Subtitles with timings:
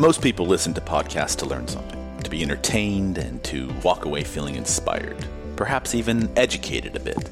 [0.00, 4.24] Most people listen to podcasts to learn something, to be entertained, and to walk away
[4.24, 5.26] feeling inspired,
[5.56, 7.28] perhaps even educated a bit.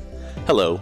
[0.47, 0.79] Hello,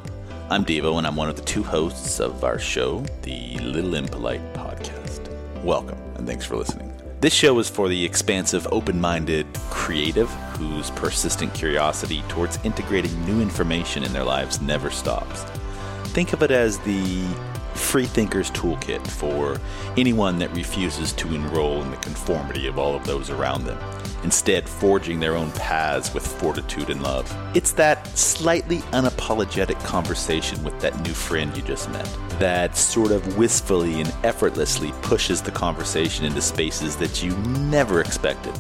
[0.50, 4.52] I'm Devo, and I'm one of the two hosts of our show, the Little Impolite
[4.52, 5.28] Podcast.
[5.62, 6.92] Welcome, and thanks for listening.
[7.20, 10.28] This show is for the expansive, open minded creative
[10.58, 15.44] whose persistent curiosity towards integrating new information in their lives never stops.
[16.06, 17.24] Think of it as the
[17.76, 19.60] Freethinker's Toolkit for
[19.96, 23.78] anyone that refuses to enroll in the conformity of all of those around them,
[24.24, 27.32] instead, forging their own paths with fortitude and love.
[27.54, 33.38] It's that slightly unapologetic conversation with that new friend you just met that sort of
[33.38, 37.34] wistfully and effortlessly pushes the conversation into spaces that you
[37.70, 38.52] never expected.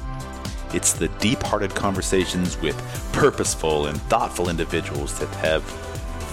[0.72, 2.76] It's the deep hearted conversations with
[3.12, 5.62] purposeful and thoughtful individuals that have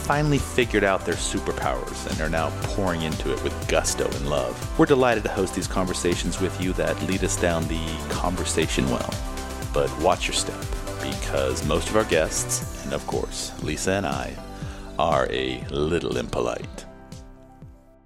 [0.03, 4.77] finally figured out their superpowers and are now pouring into it with gusto and love.
[4.77, 9.13] We're delighted to host these conversations with you that lead us down the conversation well.
[9.73, 10.61] But watch your step,
[11.01, 14.35] because most of our guests, and of course, Lisa and I,
[14.99, 16.85] are a little impolite.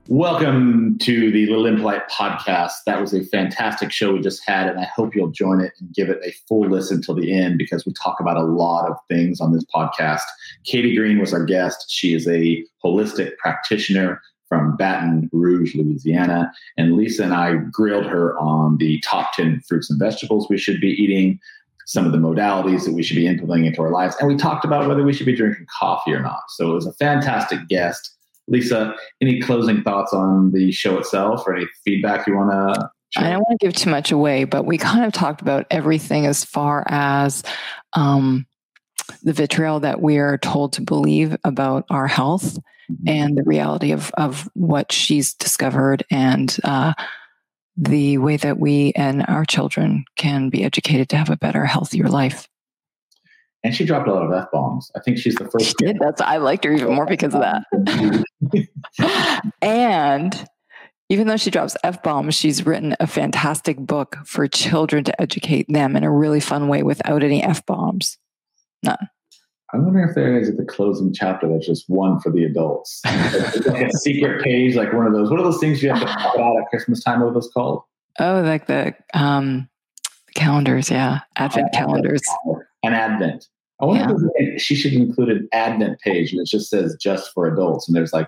[0.09, 2.71] Welcome to the Little Impolite podcast.
[2.85, 5.93] That was a fantastic show we just had, and I hope you'll join it and
[5.93, 8.95] give it a full listen till the end because we talk about a lot of
[9.09, 10.21] things on this podcast.
[10.65, 11.85] Katie Green was our guest.
[11.89, 16.51] She is a holistic practitioner from Baton Rouge, Louisiana.
[16.77, 20.79] And Lisa and I grilled her on the top 10 fruits and vegetables we should
[20.79, 21.39] be eating,
[21.85, 24.15] some of the modalities that we should be implementing into our lives.
[24.19, 26.41] And we talked about whether we should be drinking coffee or not.
[26.49, 28.13] So it was a fantastic guest.
[28.47, 32.89] Lisa, any closing thoughts on the show itself or any feedback you want to?
[33.17, 36.25] I don't want to give too much away, but we kind of talked about everything
[36.25, 37.43] as far as
[37.93, 38.45] um,
[39.23, 42.57] the vitriol that we are told to believe about our health
[43.05, 46.93] and the reality of, of what she's discovered and uh,
[47.75, 52.07] the way that we and our children can be educated to have a better, healthier
[52.07, 52.47] life
[53.63, 54.91] and she dropped a lot of f bombs.
[54.95, 55.65] I think she's the first.
[55.65, 55.97] She did.
[55.99, 58.67] That's I liked her even more because of that.
[59.61, 60.47] and
[61.09, 65.65] even though she drops f bombs, she's written a fantastic book for children to educate
[65.67, 68.17] them in a really fun way without any f bombs.
[68.83, 69.09] None.
[69.73, 73.01] I wonder if there is at the closing chapter that's just one for the adults.
[73.05, 75.29] like a secret page, like one of those.
[75.29, 77.19] What are those things you have to pop out at Christmas time?
[77.19, 77.83] What are those called?
[78.19, 79.69] Oh, like the um,
[80.35, 82.21] calendars, yeah, advent oh, calendars.
[82.83, 83.47] An advent.
[83.81, 84.55] I wonder yeah.
[84.55, 87.87] if she should include an advent page and it just says just for adults.
[87.87, 88.27] And there's like,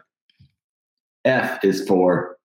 [1.26, 2.38] F is for,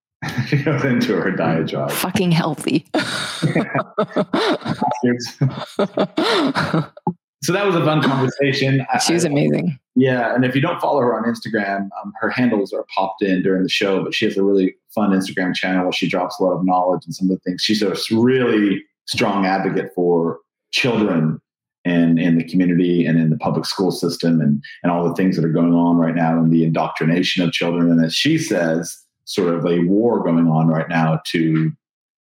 [0.47, 1.91] she goes into her diatribe.
[1.91, 2.87] Fucking healthy.
[7.45, 8.87] so that was a fun conversation.
[9.05, 9.79] She was amazing.
[9.95, 10.35] Yeah.
[10.35, 13.63] And if you don't follow her on Instagram, um, her handles are popped in during
[13.63, 16.55] the show, but she has a really fun Instagram channel where she drops a lot
[16.55, 17.63] of knowledge and some of the things.
[17.63, 20.39] She's a really strong advocate for
[20.73, 21.39] children
[21.85, 25.37] and in the community and in the public school system and, and all the things
[25.37, 27.91] that are going on right now and the indoctrination of children.
[27.91, 31.71] And as she says, sort of a war going on right now to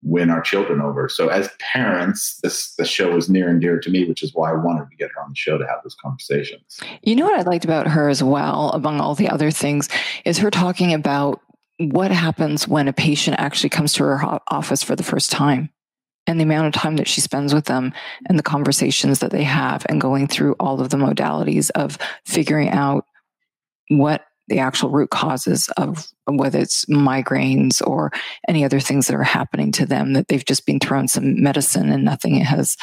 [0.04, 1.08] win our children over.
[1.10, 4.52] So as parents, this the show is near and dear to me, which is why
[4.52, 6.80] I wanted to get her on the show to have those conversations.
[7.02, 9.90] You know what I liked about her as well, among all the other things,
[10.26, 11.42] is her talking about
[11.80, 15.70] what happens when a patient actually comes to her office for the first time
[16.28, 17.94] and the amount of time that she spends with them
[18.28, 22.70] and the conversations that they have and going through all of the modalities of figuring
[22.70, 23.06] out
[23.90, 28.12] what the actual root causes of whether it's migraines or
[28.48, 31.90] any other things that are happening to them that they've just been thrown some medicine
[31.90, 32.78] and nothing has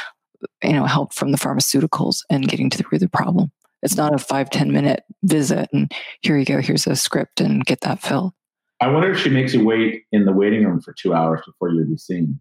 [0.62, 3.50] you know helped from the pharmaceuticals and getting to the root of the problem.
[3.82, 7.64] It's not a five ten minute visit and here you go here's a script and
[7.64, 8.32] get that filled.
[8.80, 11.70] I wonder if she makes you wait in the waiting room for two hours before
[11.70, 12.40] you'll be seen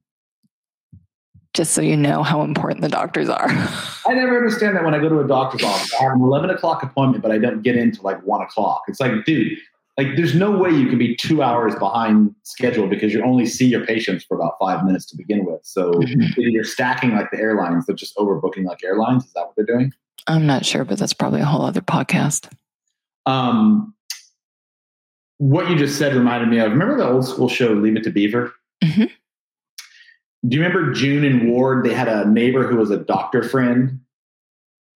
[1.54, 3.48] just so you know how important the doctors are.
[4.06, 5.94] I never understand that when I go to a doctor's office.
[6.00, 8.84] I have an 11 o'clock appointment, but I don't get into like one o'clock.
[8.88, 9.58] It's like, dude,
[9.98, 13.66] like there's no way you can be two hours behind schedule because you only see
[13.66, 15.62] your patients for about five minutes to begin with.
[15.64, 16.22] So mm-hmm.
[16.38, 19.26] you're stacking like the airlines, they're just overbooking like airlines.
[19.26, 19.92] Is that what they're doing?
[20.28, 22.52] I'm not sure, but that's probably a whole other podcast.
[23.26, 23.94] Um,
[25.38, 28.12] what you just said reminded me of remember the old school show Leave It to
[28.12, 28.54] Beaver?
[28.84, 29.06] Mm-hmm
[30.48, 31.86] do you remember June and Ward?
[31.86, 34.00] They had a neighbor who was a doctor friend.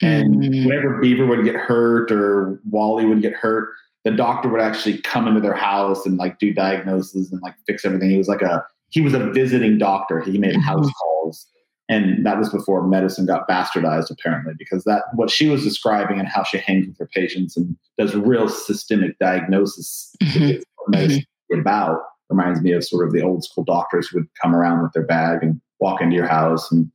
[0.02, 0.66] And mm.
[0.66, 3.70] whenever Beaver would get hurt or Wally would get hurt,
[4.04, 7.86] the doctor would actually come into their house and like do diagnoses and like fix
[7.86, 8.10] everything.
[8.10, 10.20] He was like a he was a visiting doctor.
[10.20, 10.62] He made mm-hmm.
[10.62, 11.48] house calls.
[11.90, 16.28] And that was before medicine got bastardized, apparently, because that what she was describing and
[16.28, 20.62] how she hangs with her patients and does real systemic diagnosis mm-hmm.
[20.90, 21.60] medicine mm-hmm.
[21.60, 22.02] about
[22.36, 25.06] reminds me of sort of the old school doctors who would come around with their
[25.06, 26.92] bag and walk into your house and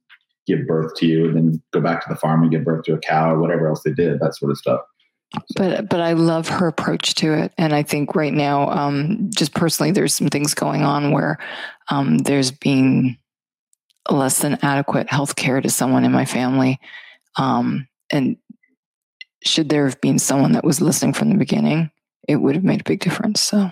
[0.46, 2.94] give birth to you and then go back to the farm and give birth to
[2.94, 4.80] a cow or whatever else they did, that sort of stuff.
[5.56, 9.52] But but I love her approach to it, and I think right now, um, just
[9.52, 11.36] personally, there's some things going on where
[11.90, 13.18] um, there's being
[14.10, 16.80] less than adequate health care to someone in my family,
[17.36, 18.38] um, and
[19.44, 21.90] should there have been someone that was listening from the beginning,
[22.26, 23.42] it would have made a big difference.
[23.42, 23.70] So,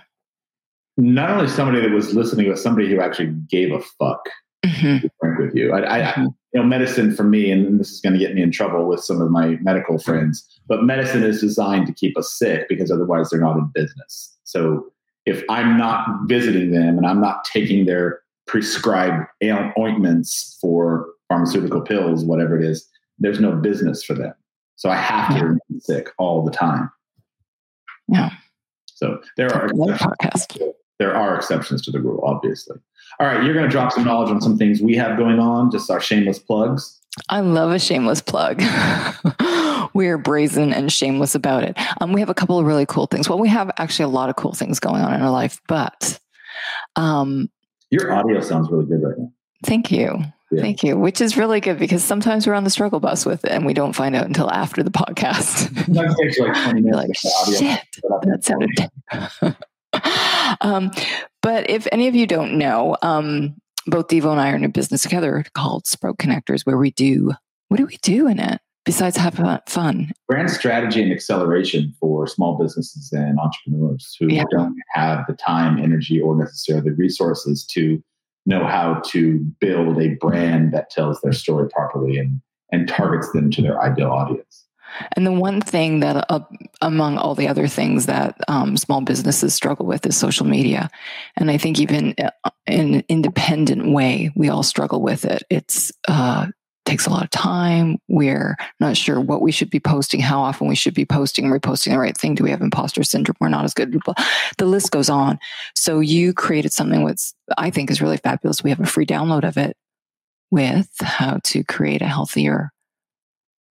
[0.97, 4.29] not only somebody that was listening, but somebody who actually gave a fuck.
[4.65, 5.43] Mm-hmm.
[5.45, 6.23] with you, I, I, mm-hmm.
[6.23, 9.01] you know, medicine for me, and this is going to get me in trouble with
[9.05, 13.31] some of my medical friends, but medicine is designed to keep us sick because otherwise
[13.31, 14.37] they're not in business.
[14.43, 14.87] So
[15.25, 19.27] if I'm not visiting them and I'm not taking their prescribed
[19.79, 22.89] ointments for pharmaceutical pills, whatever it is,
[23.19, 24.35] there's no business for them.
[24.77, 26.91] So I have to remain sick all the time.
[28.09, 28.31] Yeah.
[28.87, 30.47] So there are exceptions.
[30.99, 32.77] There are exceptions to the rule, obviously.
[33.19, 35.71] All right, you're going to drop some knowledge on some things we have going on,
[35.71, 37.01] just our shameless plugs.
[37.29, 38.63] I love a shameless plug.
[39.95, 41.79] We're brazen and shameless about it.
[42.01, 43.29] Um, we have a couple of really cool things.
[43.29, 46.19] Well, we have actually a lot of cool things going on in our life, but
[46.97, 47.49] um,
[47.91, 49.33] your audio sounds really good right now.
[49.65, 50.23] Thank you.
[50.51, 50.61] Yeah.
[50.61, 50.97] Thank you.
[50.97, 53.75] Which is really good because sometimes we're on the struggle bus with it and we
[53.75, 55.75] don't find out until after the podcast.
[56.19, 57.25] Takes like 20 minutes.
[57.25, 57.81] like, shit,
[58.23, 59.57] that sounded.
[60.61, 60.91] um,
[61.43, 63.57] but if any of you don't know, um,
[63.87, 67.33] both Devo and I are in a business together called Sprout Connectors, where we do
[67.69, 70.13] what do we do in it besides have fun?
[70.29, 74.45] Brand strategy and acceleration for small businesses and entrepreneurs who yeah.
[74.51, 78.03] don't have the time, energy, or necessarily the resources to
[78.47, 82.41] know how to build a brand that tells their story properly and,
[82.71, 84.66] and targets them to their ideal audience.
[85.15, 86.41] And the one thing that, uh,
[86.81, 90.91] among all the other things that um, small businesses struggle with, is social media.
[91.37, 95.43] And I think even uh, in an independent way, we all struggle with it.
[95.51, 96.47] It's uh,
[96.87, 97.99] takes a lot of time.
[98.09, 101.91] We're not sure what we should be posting, how often we should be posting, reposting
[101.91, 102.35] the right thing.
[102.35, 103.37] Do we have imposter syndrome?
[103.41, 104.01] We're not as good.
[104.57, 105.39] The list goes on.
[105.75, 108.63] So you created something which I think is really fabulous.
[108.63, 109.77] We have a free download of it
[110.51, 112.71] with how to create a healthier,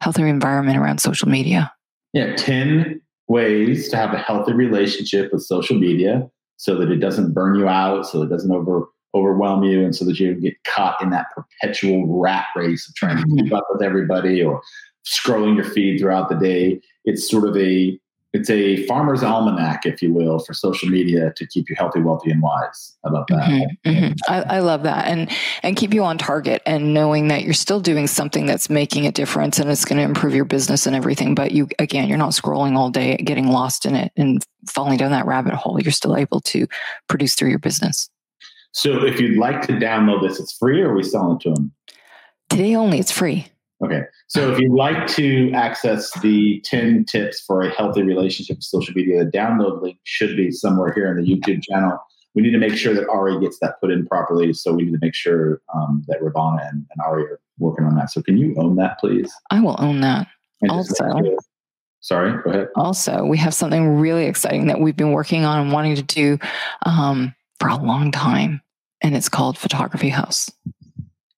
[0.01, 1.71] healthier environment around social media.
[2.13, 7.33] Yeah, 10 ways to have a healthy relationship with social media so that it doesn't
[7.33, 11.01] burn you out, so it doesn't over overwhelm you and so that you get caught
[11.01, 13.55] in that perpetual rat race of trying to keep mm-hmm.
[13.55, 14.61] up with everybody or
[15.05, 17.97] scrolling your feed throughout the day it's sort of a
[18.35, 22.31] it's a farmer's almanac if you will for social media to keep you healthy wealthy
[22.31, 24.13] and wise how about that mm-hmm, mm-hmm.
[24.27, 25.31] I, I, love that and
[25.63, 29.11] and keep you on target and knowing that you're still doing something that's making a
[29.11, 32.31] difference and it's going to improve your business and everything but you again you're not
[32.31, 36.17] scrolling all day getting lost in it and falling down that rabbit hole you're still
[36.17, 36.67] able to
[37.07, 38.09] produce through your business
[38.75, 41.53] so if you'd like to download this, it's free or are we selling it to
[41.53, 41.71] them?
[42.49, 43.47] Today only, it's free.
[43.85, 44.01] Okay.
[44.27, 48.93] So if you'd like to access the 10 tips for a healthy relationship with social
[48.95, 51.97] media, the download link should be somewhere here in the YouTube channel.
[52.33, 54.53] We need to make sure that Ari gets that put in properly.
[54.53, 57.95] So we need to make sure um, that Ravana and, and Ari are working on
[57.95, 58.09] that.
[58.11, 59.31] So can you own that, please?
[59.51, 60.27] I will own that.
[60.67, 61.37] also,
[62.01, 62.67] sorry, go ahead.
[62.75, 66.39] Also, we have something really exciting that we've been working on and wanting to do
[66.85, 68.61] um, for a long time
[69.05, 70.51] and it's called Photography House.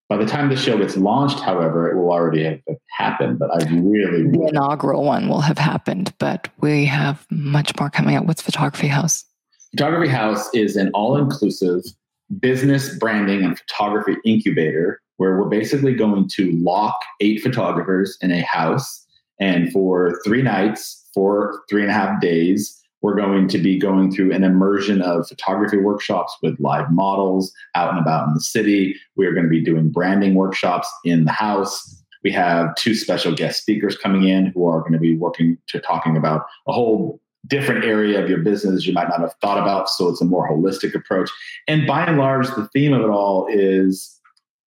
[0.09, 2.59] By the time the show gets launched, however, it will already have
[2.97, 3.40] happened.
[3.40, 7.90] But I really, really the inaugural one will have happened, but we have much more
[7.90, 9.26] coming up with Photography House.
[9.71, 11.83] Photography House is an all-inclusive
[12.40, 18.42] business branding and photography incubator where we're basically going to lock eight photographers in a
[18.42, 19.06] house,
[19.40, 24.11] and for three nights, for three and a half days, we're going to be going
[24.11, 28.95] through an immersion of photography workshops with live models out and about in the city.
[29.16, 32.04] We are going to be doing branding workshops in the house.
[32.23, 35.80] We have two special guest speakers coming in who are going to be working to
[35.80, 39.89] talking about a whole different area of your business you might not have thought about.
[39.89, 41.30] So it's a more holistic approach.
[41.68, 44.19] And by and large, the theme of it all is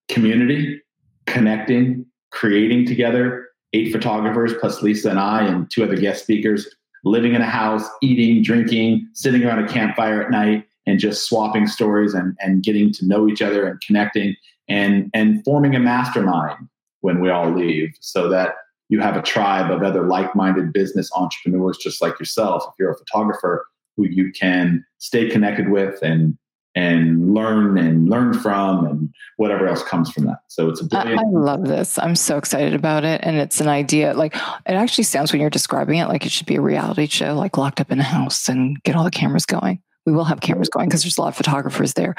[0.08, 0.80] community,
[1.26, 3.49] connecting, creating together.
[3.72, 6.66] Eight photographers plus Lisa and I and two other guest speakers
[7.04, 11.66] living in a house, eating, drinking, sitting around a campfire at night, and just swapping
[11.66, 14.35] stories and, and getting to know each other and connecting
[14.69, 16.69] and, and forming a mastermind
[17.00, 18.54] when we all leave so that
[18.88, 22.64] you have a tribe of other like minded business entrepreneurs just like yourself.
[22.66, 23.66] If you're a photographer
[23.97, 26.37] who you can stay connected with and
[26.80, 30.38] and learn and learn from and whatever else comes from that.
[30.49, 31.20] So it's a brilliant.
[31.20, 31.99] I, I love this.
[31.99, 33.20] I'm so excited about it.
[33.22, 36.46] And it's an idea like it actually sounds when you're describing it like it should
[36.46, 39.46] be a reality show, like locked up in a house and get all the cameras
[39.46, 39.80] going.
[40.06, 42.14] we will have cameras going because there's a lot of photographers there.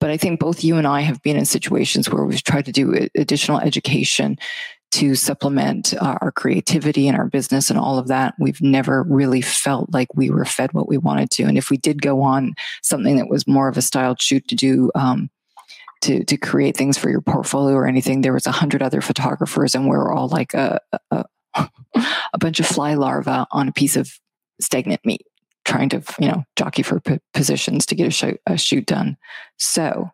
[0.00, 2.72] But I think both you and I have been in situations where we've tried to
[2.72, 4.38] do additional education
[4.96, 8.32] to supplement our creativity and our business and all of that.
[8.38, 11.42] We've never really felt like we were fed what we wanted to.
[11.42, 14.54] And if we did go on something that was more of a styled shoot to
[14.54, 15.28] do, um,
[16.00, 19.74] to, to create things for your portfolio or anything, there was a hundred other photographers
[19.74, 23.96] and we were all like a, a, a bunch of fly larvae on a piece
[23.96, 24.10] of
[24.62, 25.26] stagnant meat
[25.66, 29.18] trying to, you know, jockey for p- positions to get a, show, a shoot done.
[29.58, 30.10] So,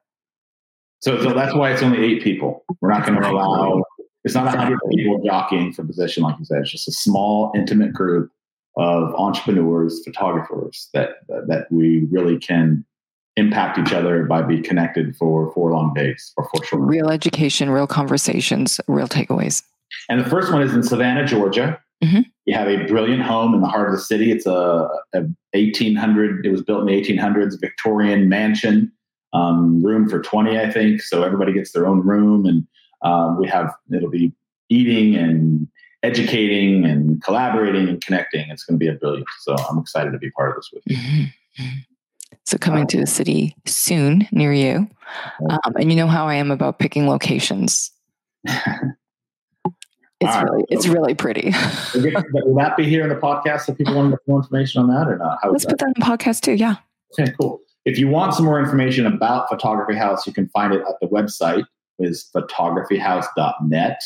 [1.03, 2.65] so, so that's why it's only eight people.
[2.81, 3.85] We're not going to allow
[4.25, 6.61] it's not a hundred people jockeying for position, like you said.
[6.61, 8.31] It's just a small, intimate group
[8.77, 12.85] of entrepreneurs, photographers that that we really can
[13.37, 16.83] impact each other by being connected for four long days or for short.
[16.83, 19.63] Real education, real conversations, real takeaways.
[20.09, 21.81] And the first one is in Savannah, Georgia.
[22.03, 22.21] Mm-hmm.
[22.47, 24.33] You have a brilliant home in the heart of the city.
[24.33, 25.21] It's a, a
[25.53, 26.45] 1800.
[26.45, 28.91] It was built in the 1800s, Victorian mansion,
[29.33, 31.01] um, room for 20, I think.
[31.01, 32.67] So everybody gets their own room and
[33.03, 34.33] um, we have it'll be
[34.69, 35.69] eating and
[36.03, 38.49] educating and collaborating and connecting.
[38.51, 39.27] It's going to be a brilliant.
[39.41, 40.97] So I'm excited to be part of this with you.
[40.97, 41.65] Mm-hmm.
[42.45, 44.89] So coming to the city soon near you,
[45.51, 47.91] um, and you know how I am about picking locations.
[50.23, 50.45] It's right.
[50.45, 51.47] really, it's really pretty.
[51.95, 55.19] Will that be here in the podcast if people want more information on that or
[55.19, 55.39] not?
[55.43, 56.53] How Let's put that in the podcast too.
[56.53, 56.77] Yeah.
[57.19, 57.61] Okay, cool.
[57.85, 61.09] If you want some more information about Photography House, you can find it at the
[61.09, 61.65] website
[62.03, 64.03] is photographyhouse.net,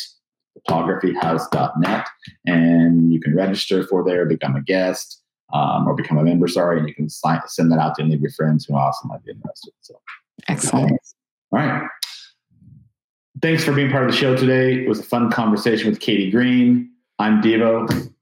[0.68, 2.06] photographyhouse.net,
[2.44, 5.22] and you can register for there, become a guest,
[5.52, 6.48] um, or become a member.
[6.48, 9.08] Sorry, and you can sign, send that out to any of your friends who also
[9.08, 9.72] might be interested.
[9.80, 9.94] So,
[10.48, 11.00] excellent.
[11.52, 11.88] All right.
[13.42, 14.82] Thanks for being part of the show today.
[14.82, 16.90] It was a fun conversation with Katie Green.
[17.18, 18.12] I'm Devo.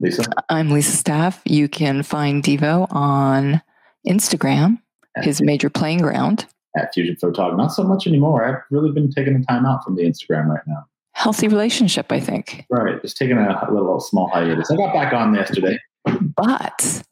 [0.00, 0.24] Lisa.
[0.48, 1.42] I'm Lisa Staff.
[1.44, 3.60] You can find Devo on
[4.08, 4.80] Instagram,
[5.22, 6.46] his major playing ground
[6.76, 7.56] at Fusion Photog.
[7.56, 8.44] Not so much anymore.
[8.44, 10.86] I've really been taking the time out from the Instagram right now.
[11.12, 12.66] Healthy relationship, I think.
[12.70, 13.00] Right.
[13.02, 14.70] Just taking a little small hiatus.
[14.70, 15.78] I got back on yesterday.
[16.04, 17.02] But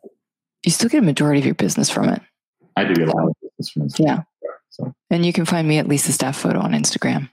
[0.65, 2.23] you still get a majority of your business from it.
[2.77, 4.07] I do get a lot of business from Instagram.
[4.07, 4.50] Yeah.
[4.71, 4.95] So.
[5.11, 7.29] And you can find me at Lisa Staff Photo on Instagram.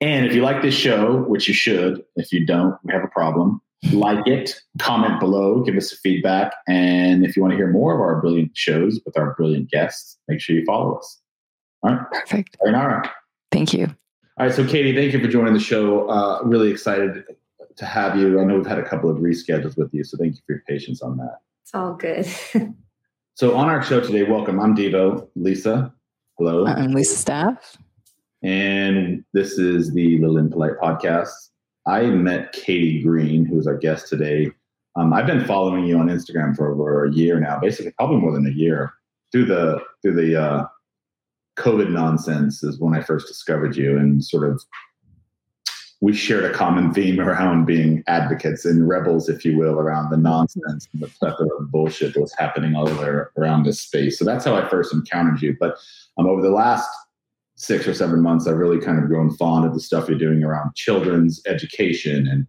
[0.00, 3.08] And if you like this show, which you should, if you don't, we have a
[3.08, 3.62] problem.
[3.92, 6.52] Like it, comment below, give us feedback.
[6.68, 10.18] And if you want to hear more of our brilliant shows with our brilliant guests,
[10.28, 11.20] make sure you follow us.
[11.82, 12.10] All right.
[12.10, 12.56] Perfect.
[12.62, 13.10] Sayonara.
[13.50, 13.86] Thank you.
[14.38, 14.54] All right.
[14.54, 16.08] So, Katie, thank you for joining the show.
[16.08, 17.24] Uh, really excited
[17.76, 18.40] to have you.
[18.40, 20.62] I know we've had a couple of reschedules with you, so thank you for your
[20.68, 21.38] patience on that.
[21.62, 22.26] It's all good.
[23.34, 24.60] so, on our show today, welcome.
[24.60, 25.28] I'm Devo.
[25.34, 25.92] Lisa.
[26.38, 26.66] Hello.
[26.66, 27.76] I'm Lisa Staff.
[28.42, 31.30] And this is the Little Impolite podcast.
[31.86, 34.50] I met Katie Green, who is our guest today.
[34.96, 38.32] Um, I've been following you on Instagram for over a year now, basically probably more
[38.32, 38.92] than a year
[39.32, 40.66] through the through the uh,
[41.56, 44.62] COVID nonsense is when I first discovered you and sort of
[46.02, 50.16] we shared a common theme around being advocates and rebels, if you will, around the
[50.16, 54.18] nonsense and the plethora of bullshit that was happening all over around this space.
[54.18, 55.56] So that's how I first encountered you.
[55.60, 55.76] But
[56.18, 56.88] um, over the last
[57.54, 60.42] six or seven months, I've really kind of grown fond of the stuff you're doing
[60.42, 62.48] around children's education and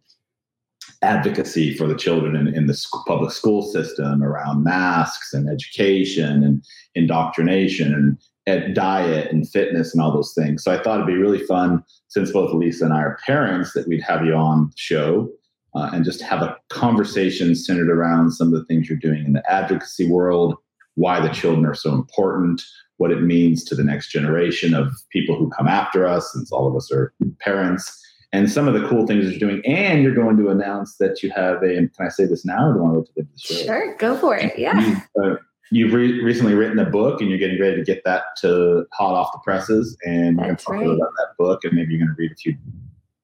[1.03, 6.65] advocacy for the children in, in the public school system around masks and education and
[6.95, 10.63] indoctrination and at diet and fitness and all those things.
[10.63, 13.87] So I thought it'd be really fun since both Lisa and I are parents that
[13.87, 15.29] we'd have you on the show
[15.75, 19.33] uh, and just have a conversation centered around some of the things you're doing in
[19.33, 20.55] the advocacy world,
[20.95, 22.61] why the children are so important,
[22.97, 26.67] what it means to the next generation of people who come after us, since all
[26.67, 27.99] of us are parents.
[28.33, 31.29] And some of the cool things you're doing, and you're going to announce that you
[31.31, 31.75] have a.
[31.75, 33.65] Can I say this now, or do you want to wait to the show?
[33.65, 34.57] Sure, go for it.
[34.57, 35.01] Yeah.
[35.23, 35.35] Uh,
[35.71, 39.13] you've re- recently written a book and you're getting ready to get that to hot
[39.13, 40.85] off the presses and you're going to talk right.
[40.85, 42.55] about that book and maybe you're going to read a few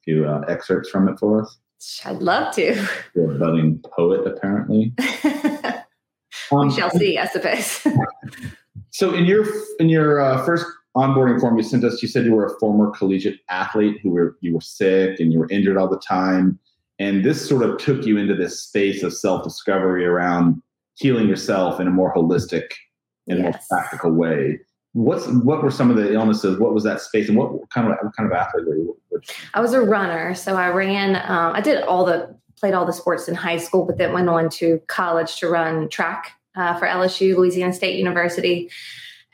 [0.03, 1.57] few uh, excerpts from it for us.
[2.05, 2.85] I'd love to.
[3.13, 4.93] You're a budding poet apparently.
[6.51, 7.85] Um, we shall see i suppose.
[8.91, 9.45] So in your
[9.79, 10.65] in your uh, first
[10.95, 14.35] onboarding form you sent us you said you were a former collegiate athlete who were
[14.41, 16.59] you were sick and you were injured all the time.
[16.97, 20.61] And this sort of took you into this space of self-discovery around
[20.99, 22.65] healing yourself in a more holistic
[23.27, 23.53] and yes.
[23.71, 24.59] more practical way.
[24.93, 26.59] What's what were some of the illnesses?
[26.59, 28.97] What was that space, and what kind of what kind of athlete were you?
[29.53, 31.15] I was a runner, so I ran.
[31.15, 34.29] Um, I did all the played all the sports in high school, but then went
[34.29, 38.69] on to college to run track uh, for LSU, Louisiana State University.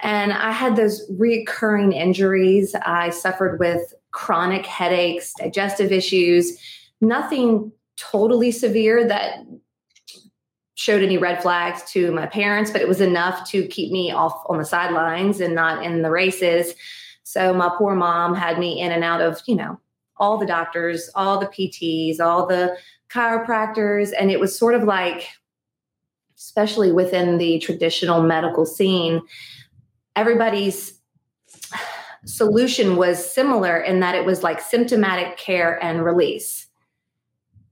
[0.01, 2.75] And I had those recurring injuries.
[2.75, 6.59] I suffered with chronic headaches, digestive issues,
[7.01, 9.39] nothing totally severe that
[10.75, 14.43] showed any red flags to my parents, but it was enough to keep me off
[14.47, 16.75] on the sidelines and not in the races.
[17.23, 19.79] So my poor mom had me in and out of, you know,
[20.17, 22.77] all the doctors, all the PTs, all the
[23.09, 24.11] chiropractors.
[24.17, 25.29] And it was sort of like,
[26.37, 29.21] especially within the traditional medical scene,
[30.15, 30.99] everybody's
[32.25, 36.67] solution was similar in that it was like symptomatic care and release.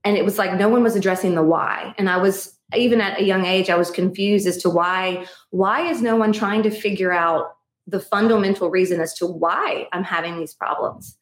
[0.04, 1.94] And it was like no one was addressing the why.
[1.98, 5.88] And I was even at a young age, I was confused as to why, why
[5.88, 7.56] is no one trying to figure out
[7.86, 11.16] the fundamental reason as to why I'm having these problems?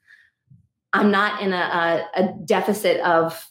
[0.93, 1.57] I'm not in a,
[2.15, 3.51] a, a deficit of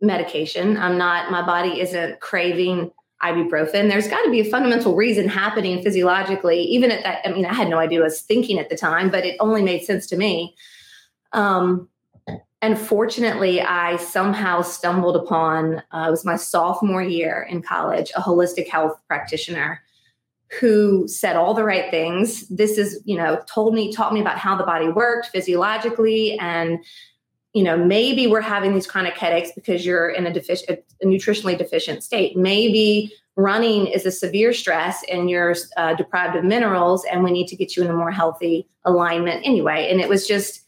[0.00, 0.76] medication.
[0.76, 2.90] I'm not, my body isn't craving
[3.22, 3.88] ibuprofen.
[3.88, 6.60] There's got to be a fundamental reason happening physiologically.
[6.62, 9.10] Even at that, I mean, I had no idea I was thinking at the time,
[9.10, 10.54] but it only made sense to me.
[11.32, 11.88] Um,
[12.60, 18.20] and fortunately, I somehow stumbled upon, uh, it was my sophomore year in college, a
[18.20, 19.80] holistic health practitioner
[20.60, 22.48] who said all the right things.
[22.48, 26.78] This is, you know, told me, taught me about how the body worked physiologically and
[27.54, 31.56] you know, maybe we're having these chronic headaches because you're in a, defic- a nutritionally
[31.56, 32.36] deficient state.
[32.36, 37.48] Maybe running is a severe stress and you're uh, deprived of minerals, and we need
[37.48, 39.88] to get you in a more healthy alignment anyway.
[39.90, 40.67] And it was just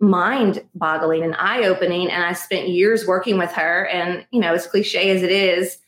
[0.00, 2.10] mind boggling and eye opening.
[2.10, 3.86] And I spent years working with her.
[3.86, 5.78] And, you know, as cliche as it is,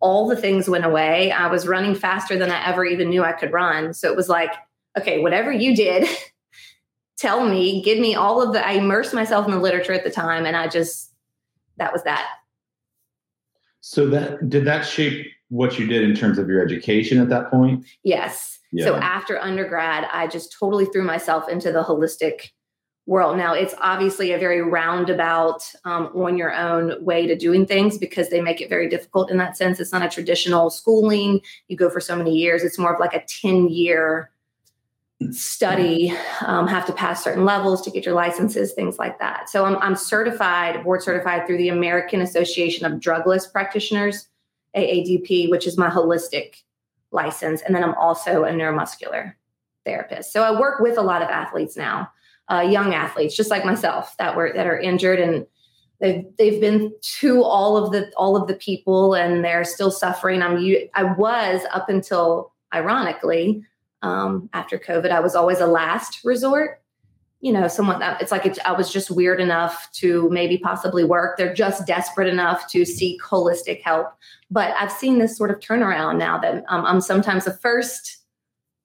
[0.00, 1.30] all the things went away.
[1.30, 3.92] I was running faster than I ever even knew I could run.
[3.92, 4.52] So it was like,
[4.96, 6.08] okay, whatever you did,
[7.18, 10.10] tell me, give me all of the, I immersed myself in the literature at the
[10.10, 11.12] time and I just,
[11.76, 12.28] that was that.
[13.80, 17.50] So that, did that shape what you did in terms of your education at that
[17.50, 17.84] point?
[18.02, 18.58] Yes.
[18.72, 18.84] Yeah.
[18.84, 22.50] So after undergrad, I just totally threw myself into the holistic
[23.08, 23.38] world.
[23.38, 28.28] Now, it's obviously a very roundabout, um, on your own way to doing things because
[28.28, 29.80] they make it very difficult in that sense.
[29.80, 31.40] It's not a traditional schooling.
[31.68, 32.62] You go for so many years.
[32.62, 34.30] It's more of like a 10 year
[35.30, 36.12] study,
[36.42, 39.48] um, have to pass certain levels to get your licenses, things like that.
[39.48, 44.28] So I'm, I'm certified, board certified through the American Association of Drugless Practitioners,
[44.76, 46.62] AADP, which is my holistic
[47.10, 47.62] license.
[47.62, 49.32] And then I'm also a neuromuscular
[49.84, 50.30] therapist.
[50.30, 52.10] So I work with a lot of athletes now,
[52.50, 55.46] uh, young athletes, just like myself, that were that are injured and
[56.00, 60.42] they've they've been to all of the all of the people and they're still suffering.
[60.42, 60.56] I'm
[60.94, 63.64] I was up until ironically
[64.02, 65.10] um, after COVID.
[65.10, 66.82] I was always a last resort.
[67.40, 71.04] You know, someone that it's like it, I was just weird enough to maybe possibly
[71.04, 71.36] work.
[71.36, 74.08] They're just desperate enough to seek holistic help.
[74.50, 78.24] But I've seen this sort of turnaround now that um, I'm sometimes the first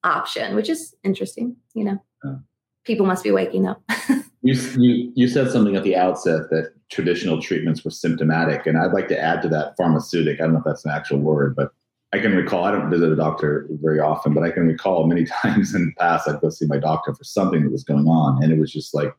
[0.04, 1.56] option, which is interesting.
[1.74, 2.40] You know, oh.
[2.84, 3.82] People must be waking up.
[4.42, 8.94] you, you you said something at the outset that traditional treatments were symptomatic, and I'd
[8.94, 10.40] like to add to that pharmaceutic.
[10.40, 11.72] I don't know if that's an actual word, but
[12.14, 15.26] I can recall, I don't visit a doctor very often, but I can recall many
[15.44, 18.42] times in the past I'd go see my doctor for something that was going on.
[18.44, 19.14] And it was just like,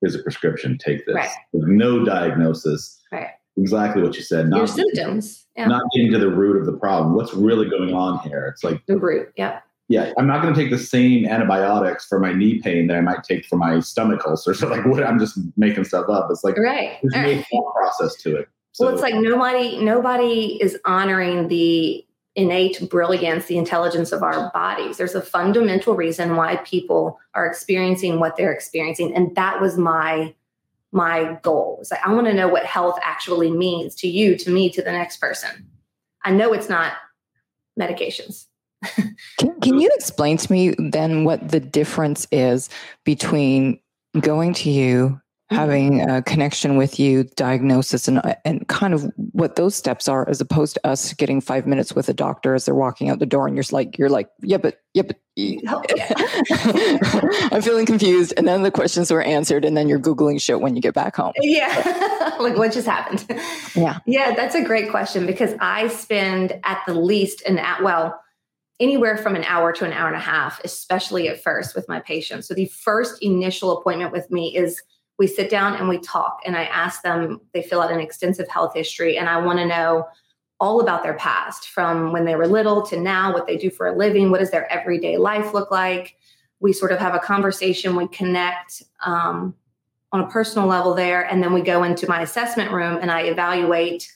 [0.00, 1.14] here's a prescription, take this.
[1.14, 1.30] Right.
[1.52, 3.00] No diagnosis.
[3.10, 3.30] Right.
[3.56, 4.48] Exactly what you said.
[4.48, 5.44] Not Your symptoms.
[5.56, 5.66] Yeah.
[5.66, 7.16] Not getting to the root of the problem.
[7.16, 8.46] What's really going on here?
[8.46, 9.32] It's like the root.
[9.36, 9.58] Yeah.
[9.90, 10.12] Yeah.
[10.16, 13.24] I'm not going to take the same antibiotics for my knee pain that I might
[13.24, 14.54] take for my stomach ulcer.
[14.60, 16.28] So like what I'm just making stuff up.
[16.30, 16.98] It's like right.
[17.02, 17.44] there's right.
[17.52, 18.48] no process to it.
[18.70, 24.48] So, well, it's like nobody nobody is honoring the innate brilliance, the intelligence of our
[24.52, 24.96] bodies.
[24.96, 29.12] There's a fundamental reason why people are experiencing what they're experiencing.
[29.14, 30.32] And that was my
[30.92, 31.78] my goal.
[31.80, 34.82] It's like I want to know what health actually means to you, to me, to
[34.82, 35.66] the next person.
[36.24, 36.92] I know it's not
[37.78, 38.46] medications.
[39.38, 42.68] Can, can you explain to me then what the difference is
[43.04, 43.80] between
[44.20, 45.56] going to you mm-hmm.
[45.56, 50.40] having a connection with you, diagnosis, and and kind of what those steps are, as
[50.40, 53.46] opposed to us getting five minutes with a doctor as they're walking out the door,
[53.46, 55.18] and you're like, you're like, yeah, but yeah, but
[57.52, 60.76] I'm feeling confused, and then the questions were answered, and then you're googling shit when
[60.76, 61.32] you get back home.
[61.40, 63.24] Yeah, like what just happened?
[63.74, 68.20] Yeah, yeah, that's a great question because I spend at the least an at well
[68.80, 72.00] anywhere from an hour to an hour and a half, especially at first with my
[72.00, 72.48] patients.
[72.48, 74.82] So the first initial appointment with me is
[75.20, 78.48] we sit down and we talk and i ask them they fill out an extensive
[78.48, 80.08] health history and i want to know
[80.58, 83.86] all about their past from when they were little to now what they do for
[83.86, 86.16] a living what does their everyday life look like
[86.58, 89.54] we sort of have a conversation we connect um,
[90.12, 93.20] on a personal level there and then we go into my assessment room and i
[93.24, 94.10] evaluate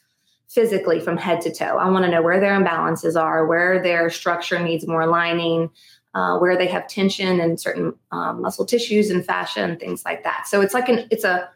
[0.54, 4.08] physically from head to toe i want to know where their imbalances are where their
[4.08, 5.70] structure needs more lining
[6.14, 10.22] uh, where they have tension and certain um, muscle tissues and fascia and things like
[10.22, 10.46] that.
[10.46, 11.50] So it's like an it's a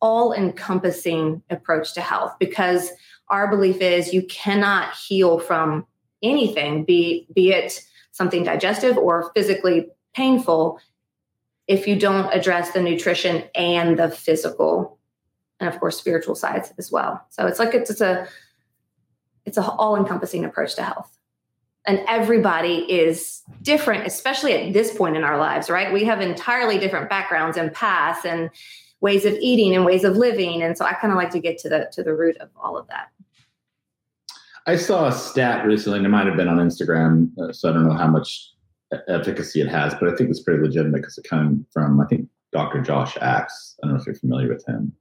[0.00, 2.90] all encompassing approach to health because
[3.28, 5.86] our belief is you cannot heal from
[6.22, 7.80] anything, be, be it
[8.12, 10.80] something digestive or physically painful,
[11.66, 14.98] if you don't address the nutrition and the physical
[15.60, 17.24] and of course spiritual sides as well.
[17.30, 18.26] So it's like it's, it's a
[19.46, 21.16] it's an all encompassing approach to health.
[21.86, 25.92] And everybody is different, especially at this point in our lives, right?
[25.92, 28.50] We have entirely different backgrounds and paths and
[29.00, 30.62] ways of eating and ways of living.
[30.62, 32.76] And so I kind of like to get to the to the root of all
[32.76, 33.08] of that.
[34.66, 37.72] I saw a stat recently, and it might have been on Instagram, uh, so I
[37.72, 38.50] don't know how much
[39.08, 42.28] efficacy it has, but I think it's pretty legitimate because it came from I think
[42.52, 42.80] Dr.
[42.82, 43.76] Josh Axe.
[43.82, 44.92] I don't know if you're familiar with him.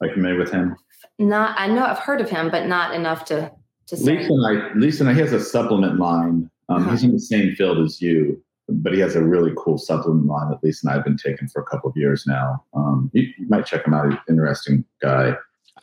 [0.00, 0.76] Are you familiar with him?
[1.18, 3.52] Not, I know I've heard of him, but not enough to
[3.90, 4.18] to say.
[4.18, 6.50] Lisa and I, Lisa and I, he has a supplement line.
[6.68, 6.90] Um, uh-huh.
[6.92, 10.48] He's in the same field as you, but he has a really cool supplement line
[10.50, 12.64] that Lisa and I have been taking for a couple of years now.
[12.74, 14.10] Um, you, you, might check him out.
[14.10, 15.34] He's an interesting guy.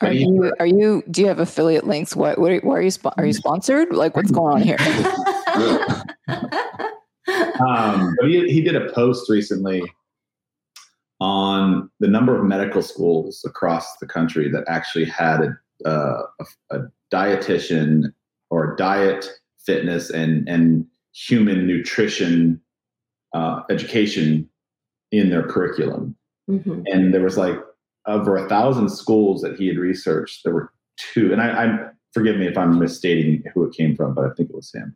[0.02, 2.16] Are you, are you, do you have affiliate links?
[2.16, 3.94] What, what are you, are you sponsored?
[3.94, 4.78] Like what's going on here?
[7.60, 9.84] um, but he, he did a post recently
[11.20, 16.78] on the number of medical schools across the country that actually had a, uh, a,
[16.78, 16.80] a
[17.12, 18.14] dietitian
[18.50, 19.28] or diet,
[19.66, 22.62] fitness, and and human nutrition
[23.34, 24.48] uh, education
[25.12, 26.16] in their curriculum.
[26.50, 26.84] Mm-hmm.
[26.86, 27.58] And there was like
[28.06, 30.44] over a thousand schools that he had researched.
[30.44, 31.80] There were two, and I, I
[32.14, 34.96] forgive me if I'm misstating who it came from, but I think it was him.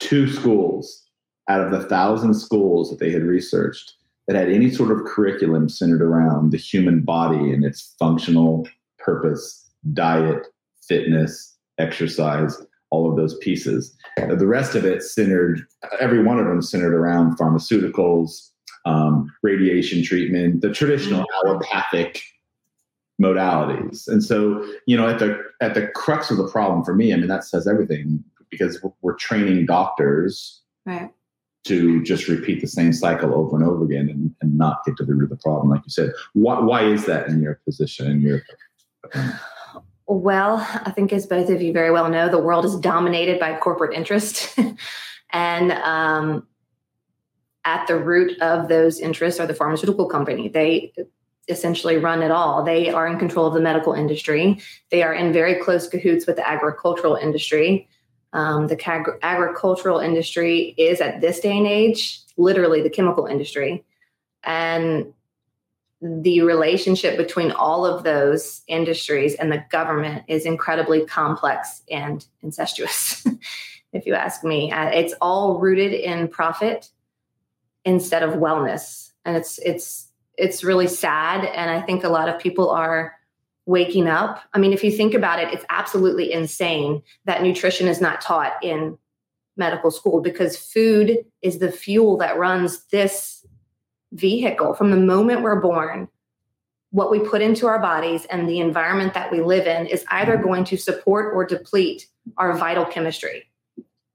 [0.00, 1.04] Two schools
[1.48, 3.94] out of the thousand schools that they had researched
[4.26, 9.70] that had any sort of curriculum centered around the human body and its functional purpose,
[9.92, 10.46] diet,
[10.86, 12.56] fitness, exercise,
[12.90, 13.96] all of those pieces.
[14.16, 15.62] The rest of it centered,
[16.00, 18.50] every one of them centered around pharmaceuticals,
[18.84, 22.22] um, radiation treatment, the traditional allopathic
[23.20, 24.08] modalities.
[24.08, 27.16] And so, you know, at the at the crux of the problem for me, I
[27.16, 31.10] mean, that says everything because we're, we're training doctors right
[31.64, 35.04] to just repeat the same cycle over and over again and, and not get to
[35.04, 36.12] the root of the problem, like you said.
[36.32, 38.42] Why, why is that in your position, in your?
[40.06, 43.56] Well, I think as both of you very well know, the world is dominated by
[43.56, 44.58] corporate interest.
[45.32, 46.46] and um,
[47.64, 50.48] at the root of those interests are the pharmaceutical company.
[50.48, 50.92] They
[51.48, 52.64] essentially run it all.
[52.64, 54.60] They are in control of the medical industry.
[54.90, 57.88] They are in very close cahoots with the agricultural industry.
[58.32, 63.84] Um, the ag- agricultural industry is at this day and age literally the chemical industry.
[64.42, 65.12] And
[66.00, 73.24] the relationship between all of those industries and the government is incredibly complex and incestuous,
[73.92, 74.72] if you ask me.
[74.72, 76.90] Uh, it's all rooted in profit
[77.84, 79.12] instead of wellness.
[79.24, 81.44] And it's it's it's really sad.
[81.44, 83.16] And I think a lot of people are
[83.66, 84.42] waking up.
[84.52, 88.52] I mean, if you think about it, it's absolutely insane that nutrition is not taught
[88.62, 88.98] in
[89.56, 93.46] medical school because food is the fuel that runs this
[94.12, 96.08] vehicle from the moment we're born.
[96.90, 100.36] What we put into our bodies and the environment that we live in is either
[100.36, 103.48] going to support or deplete our vital chemistry.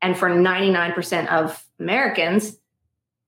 [0.01, 2.57] And for 99% of Americans,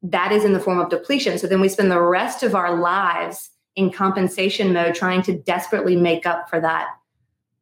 [0.04, 1.38] that is in the form of depletion.
[1.40, 5.96] So then we spend the rest of our lives in compensation mode trying to desperately
[5.96, 6.90] make up for that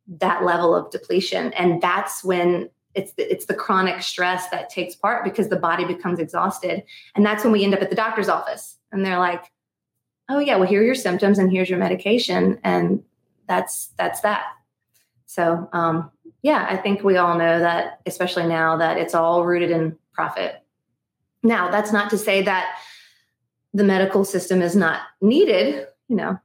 [0.08, 1.52] that level of depletion.
[1.54, 5.84] And that's when it's the, it's the chronic stress that takes part because the body
[5.84, 6.84] becomes exhausted.
[7.14, 8.78] And that's when we end up at the doctor's office.
[8.92, 9.52] And they're like
[10.30, 12.60] oh yeah well here are your symptoms and here's your medication.
[12.64, 13.04] And
[13.48, 14.46] that's that's that.
[15.26, 16.10] So um,
[16.42, 20.64] yeah i think we all know that especially now that it's all rooted in profit.
[21.44, 22.78] Now that's not to say that
[23.74, 26.40] the medical system is not needed you know,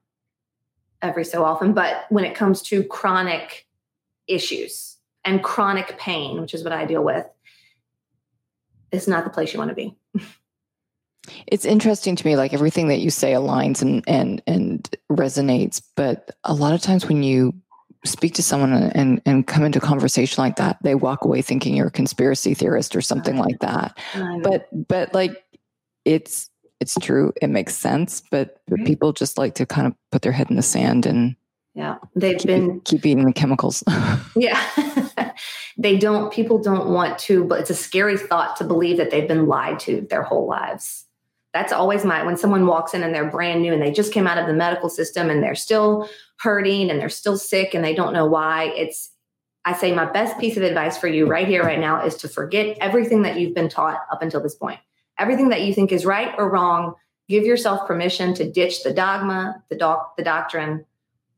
[1.01, 1.73] every so often.
[1.73, 3.67] But when it comes to chronic
[4.27, 7.27] issues and chronic pain, which is what I deal with,
[8.91, 9.97] it's not the place you want to be.
[11.47, 15.83] it's interesting to me, like everything that you say aligns and and and resonates.
[15.97, 17.55] But a lot of times when you
[18.05, 21.87] speak to someone and and come into conversation like that, they walk away thinking you're
[21.87, 23.99] a conspiracy theorist or something uh, like that.
[24.43, 25.45] But but like
[26.05, 26.51] it's
[26.83, 28.87] it's true it makes sense but, but mm-hmm.
[28.87, 31.37] people just like to kind of put their head in the sand and
[31.75, 33.83] yeah they've keep, been keep eating the chemicals.
[34.37, 34.61] Yeah.
[35.79, 39.27] They don't people don't want to but it's a scary thought to believe that they've
[39.27, 41.07] been lied to their whole lives.
[41.55, 44.27] That's always my when someone walks in and they're brand new and they just came
[44.27, 46.09] out of the medical system and they're still
[46.41, 49.11] hurting and they're still sick and they don't know why it's
[49.65, 52.29] i say my best piece of advice for you right here right now is to
[52.29, 54.81] forget everything that you've been taught up until this point
[55.23, 56.95] everything that you think is right or wrong,
[57.29, 60.85] give yourself permission to ditch the dogma, the doc, the doctrine.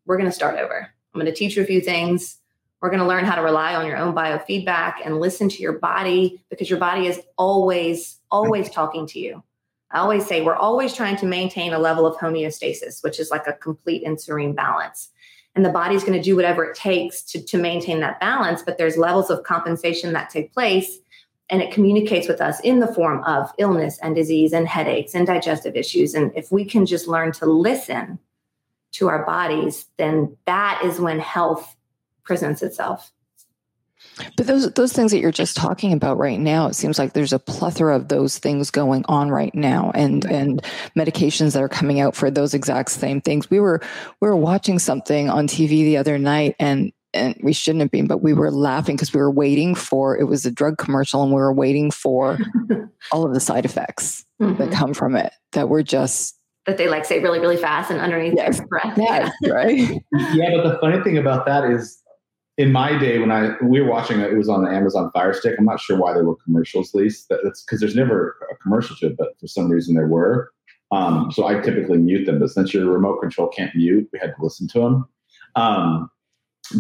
[0.07, 0.88] We're going to start over.
[1.12, 2.38] I'm going to teach you a few things.
[2.81, 5.75] We're going to learn how to rely on your own biofeedback and listen to your
[5.75, 9.42] body because your body is always, always talking to you.
[9.90, 13.47] I always say we're always trying to maintain a level of homeostasis, which is like
[13.47, 15.11] a complete and serene balance.
[15.55, 18.77] And the body's going to do whatever it takes to, to maintain that balance, but
[18.77, 20.99] there's levels of compensation that take place.
[21.50, 25.26] And it communicates with us in the form of illness and disease and headaches and
[25.26, 26.14] digestive issues.
[26.14, 28.18] And if we can just learn to listen
[28.92, 31.76] to our bodies, then that is when health
[32.24, 33.12] presents itself.
[34.37, 37.33] But those those things that you're just talking about right now, it seems like there's
[37.33, 40.62] a plethora of those things going on right now, and and
[40.96, 43.50] medications that are coming out for those exact same things.
[43.50, 43.80] We were
[44.20, 48.07] we were watching something on TV the other night, and and we shouldn't have been,
[48.07, 51.33] but we were laughing because we were waiting for it was a drug commercial, and
[51.33, 52.38] we were waiting for
[53.12, 54.57] all of the side effects mm-hmm.
[54.57, 58.00] that come from it that were just that they like say really really fast and
[58.00, 58.59] underneath yes.
[58.59, 58.98] their breath.
[58.98, 59.50] Yes, yeah.
[59.53, 59.79] right.
[60.33, 62.03] yeah, but the funny thing about that is
[62.57, 65.33] in my day when I we were watching it, it was on the Amazon Fire
[65.33, 65.57] Stick.
[65.59, 67.27] I'm not sure why there were commercials least.
[67.29, 70.50] That's because there's never a commercial to it, but for some reason there were.
[70.92, 74.35] Um, so I typically mute them, but since your remote control can't mute, we had
[74.37, 75.09] to listen to them.
[75.57, 76.11] Um,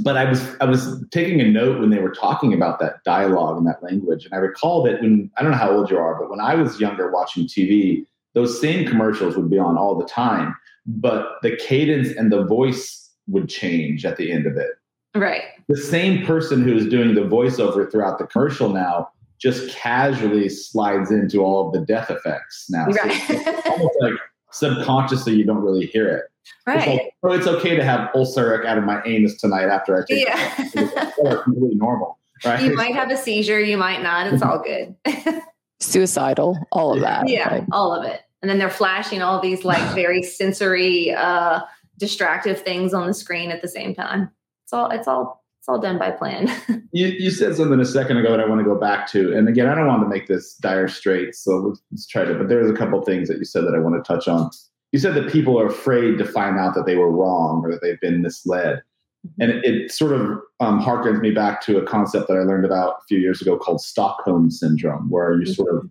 [0.02, 3.58] but I was I was taking a note when they were talking about that dialogue
[3.58, 6.18] and that language, and I recall that when I don't know how old you are,
[6.18, 10.06] but when I was younger watching TV, those same commercials would be on all the
[10.06, 14.70] time, but the cadence and the voice would change at the end of it.
[15.14, 15.42] Right.
[15.68, 21.10] The same person who is doing the voiceover throughout the commercial now just casually slides
[21.10, 22.86] into all of the death effects now.
[22.86, 23.12] Right.
[23.12, 23.34] So
[23.70, 24.12] almost like
[24.54, 26.24] subconsciously you don't really hear it.
[26.66, 26.78] Right.
[26.78, 30.06] It's like, oh, it's okay to have ulceric out of my anus tonight after I
[30.06, 30.54] take yeah.
[30.58, 30.70] it.
[30.74, 32.18] It's completely normal.
[32.44, 32.62] Right.
[32.62, 34.32] You might have a seizure, you might not.
[34.32, 34.94] It's all good.
[35.80, 37.28] Suicidal, all of that.
[37.28, 37.64] Yeah, right?
[37.72, 38.20] all of it.
[38.42, 41.60] And then they're flashing all these like very sensory, uh,
[41.98, 44.30] distractive things on the screen at the same time
[44.64, 46.46] it's all it's all it's all done by plan.
[46.92, 49.48] you, you said something a second ago that I want to go back to, and
[49.48, 52.34] again, I don't want to make this dire straits, so let's, let's try to.
[52.34, 54.50] But there's a couple things that you said that I want to touch on.
[54.92, 57.80] You said that people are afraid to find out that they were wrong or that
[57.80, 58.82] they've been misled,
[59.26, 59.40] mm-hmm.
[59.42, 62.66] and it, it sort of um, harkens me back to a concept that I learned
[62.66, 65.52] about a few years ago called Stockholm syndrome, where you mm-hmm.
[65.54, 65.90] sort of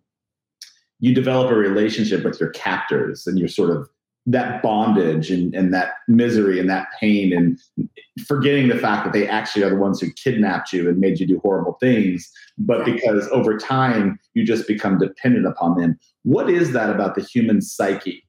[0.99, 3.89] you develop a relationship with your captors, and you're sort of
[4.25, 7.59] that bondage and, and that misery and that pain and
[8.25, 11.27] forgetting the fact that they actually are the ones who kidnapped you and made you
[11.27, 15.99] do horrible things but because over time you just become dependent upon them.
[16.23, 18.23] What is that about the human psyche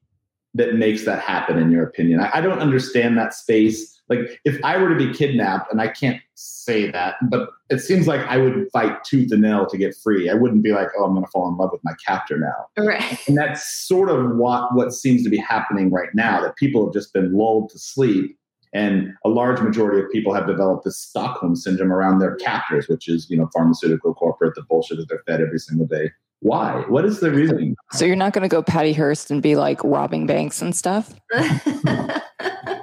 [0.53, 2.19] that makes that happen in your opinion?
[2.19, 5.87] I, I don't understand that space like if I were to be kidnapped, and I
[5.87, 9.95] can't say that, but it seems like I would fight tooth and nail to get
[9.95, 10.29] free.
[10.29, 12.83] I wouldn't be like, oh, I'm going to fall in love with my captor now.
[12.83, 13.19] Right.
[13.27, 16.41] And that's sort of what what seems to be happening right now.
[16.41, 18.37] That people have just been lulled to sleep,
[18.73, 23.07] and a large majority of people have developed this Stockholm syndrome around their captors, which
[23.07, 26.11] is you know pharmaceutical corporate, the bullshit that they're fed every single day.
[26.41, 26.83] Why?
[26.89, 27.75] What is the reason?
[27.93, 31.13] So you're not going to go Patty Hearst and be like robbing banks and stuff.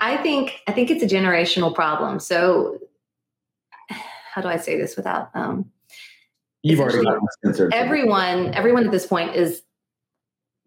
[0.00, 2.20] I think I think it's a generational problem.
[2.20, 2.78] So
[4.32, 5.70] how do I say this without um
[6.64, 7.74] You've already got censored.
[7.74, 9.62] Everyone, everyone at this point is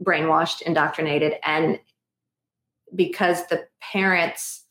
[0.04, 1.80] brainwashed, indoctrinated, and
[2.94, 4.64] because the parents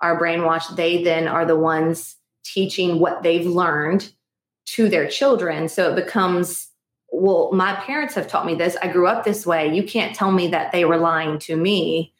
[0.00, 4.12] are brainwashed, they then are the ones teaching what they've learned
[4.66, 5.68] to their children.
[5.68, 6.70] So it becomes,
[7.12, 8.76] well, my parents have taught me this.
[8.82, 9.72] I grew up this way.
[9.72, 12.13] You can't tell me that they were lying to me.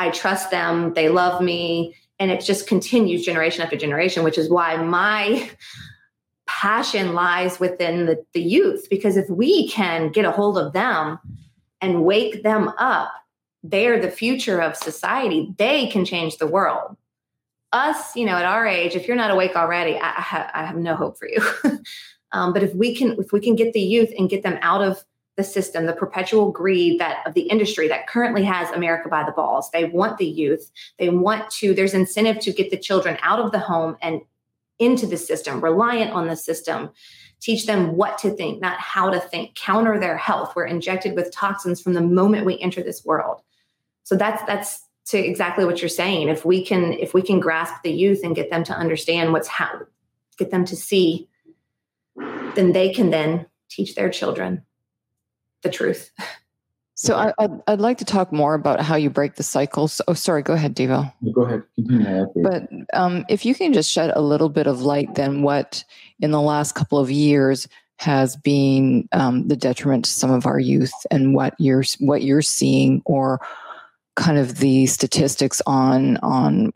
[0.00, 4.48] I trust them, they love me, and it just continues generation after generation, which is
[4.48, 5.50] why my
[6.46, 8.86] passion lies within the, the youth.
[8.88, 11.18] Because if we can get a hold of them
[11.82, 13.12] and wake them up,
[13.62, 15.54] they're the future of society.
[15.58, 16.96] They can change the world.
[17.72, 20.64] Us, you know, at our age, if you're not awake already, I, I, have, I
[20.64, 21.42] have no hope for you.
[22.32, 24.80] um, but if we can, if we can get the youth and get them out
[24.80, 25.04] of
[25.40, 29.32] the system, the perpetual greed that of the industry that currently has America by the
[29.32, 29.70] balls.
[29.70, 30.70] They want the youth.
[30.98, 34.20] They want to, there's incentive to get the children out of the home and
[34.78, 36.90] into the system, reliant on the system.
[37.40, 40.52] Teach them what to think, not how to think, counter their health.
[40.54, 43.40] We're injected with toxins from the moment we enter this world.
[44.02, 46.28] So that's that's to exactly what you're saying.
[46.28, 49.48] If we can if we can grasp the youth and get them to understand what's
[49.48, 49.86] how
[50.36, 51.28] get them to see,
[52.54, 54.62] then they can then teach their children
[55.62, 56.10] the truth.
[56.94, 60.02] So I, would I'd like to talk more about how you break the cycles.
[60.06, 60.42] Oh, sorry.
[60.42, 61.10] Go ahead, Devo.
[61.32, 61.62] Go ahead.
[61.74, 62.26] Continue.
[62.42, 65.82] But um, if you can just shed a little bit of light, then what
[66.20, 70.58] in the last couple of years has been um, the detriment to some of our
[70.58, 73.40] youth, and what you're what you're seeing, or
[74.16, 76.72] kind of the statistics on on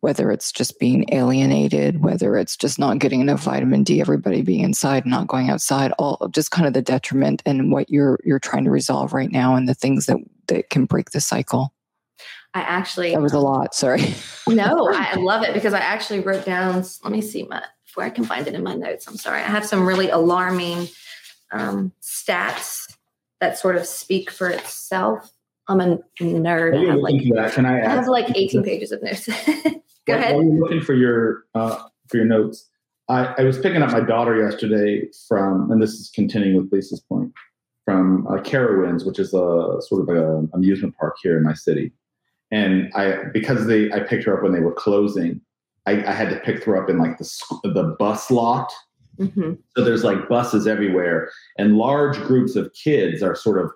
[0.00, 4.60] whether it's just being alienated, whether it's just not getting enough vitamin D, everybody being
[4.60, 8.64] inside, not going outside, all just kind of the detriment and what you're you're trying
[8.64, 11.72] to resolve right now and the things that that can break the cycle.
[12.54, 13.74] I actually that was a lot.
[13.74, 14.14] Sorry.
[14.48, 16.84] no, I love it because I actually wrote down.
[17.04, 17.62] Let me see my
[17.94, 19.06] where I can find it in my notes.
[19.06, 19.40] I'm sorry.
[19.40, 20.88] I have some really alarming
[21.52, 22.86] um, stats
[23.40, 25.30] that sort of speak for itself.
[25.70, 26.76] I'm a nerd.
[26.76, 29.26] I have, like, Can I, I have like 18 pages of notes.
[30.06, 30.34] Go ahead.
[30.34, 31.76] While you're looking for your uh,
[32.08, 32.68] for your notes,
[33.08, 37.00] I, I, was picking up my daughter yesterday from, and this is continuing with Lisa's
[37.00, 37.32] point,
[37.84, 41.92] from uh, Carowinds, which is a sort of an amusement park here in my city.
[42.50, 45.40] And I, because they, I picked her up when they were closing.
[45.86, 48.72] I, I had to pick her up in like the the bus lot.
[49.18, 49.52] Mm-hmm.
[49.76, 53.70] So there's like buses everywhere, and large groups of kids are sort of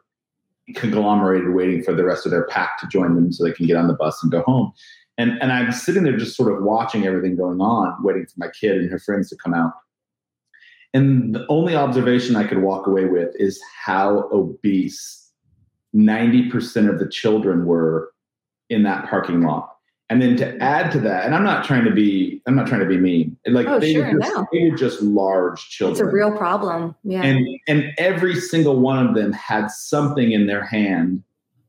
[0.74, 3.76] conglomerated, waiting for the rest of their pack to join them so they can get
[3.76, 4.72] on the bus and go home.
[5.18, 8.48] And and I'm sitting there just sort of watching everything going on, waiting for my
[8.48, 9.72] kid and her friends to come out.
[10.92, 15.32] And the only observation I could walk away with is how obese
[15.94, 18.12] 90% of the children were
[18.70, 19.73] in that parking lot.
[20.10, 22.80] And then to add to that, and I'm not trying to be, I'm not trying
[22.80, 23.36] to be mean.
[23.46, 24.46] Like oh, they, sure, were just, no.
[24.52, 25.92] they were just large children.
[25.92, 26.94] It's a real problem.
[27.04, 27.22] Yeah.
[27.22, 31.22] And and every single one of them had something in their hand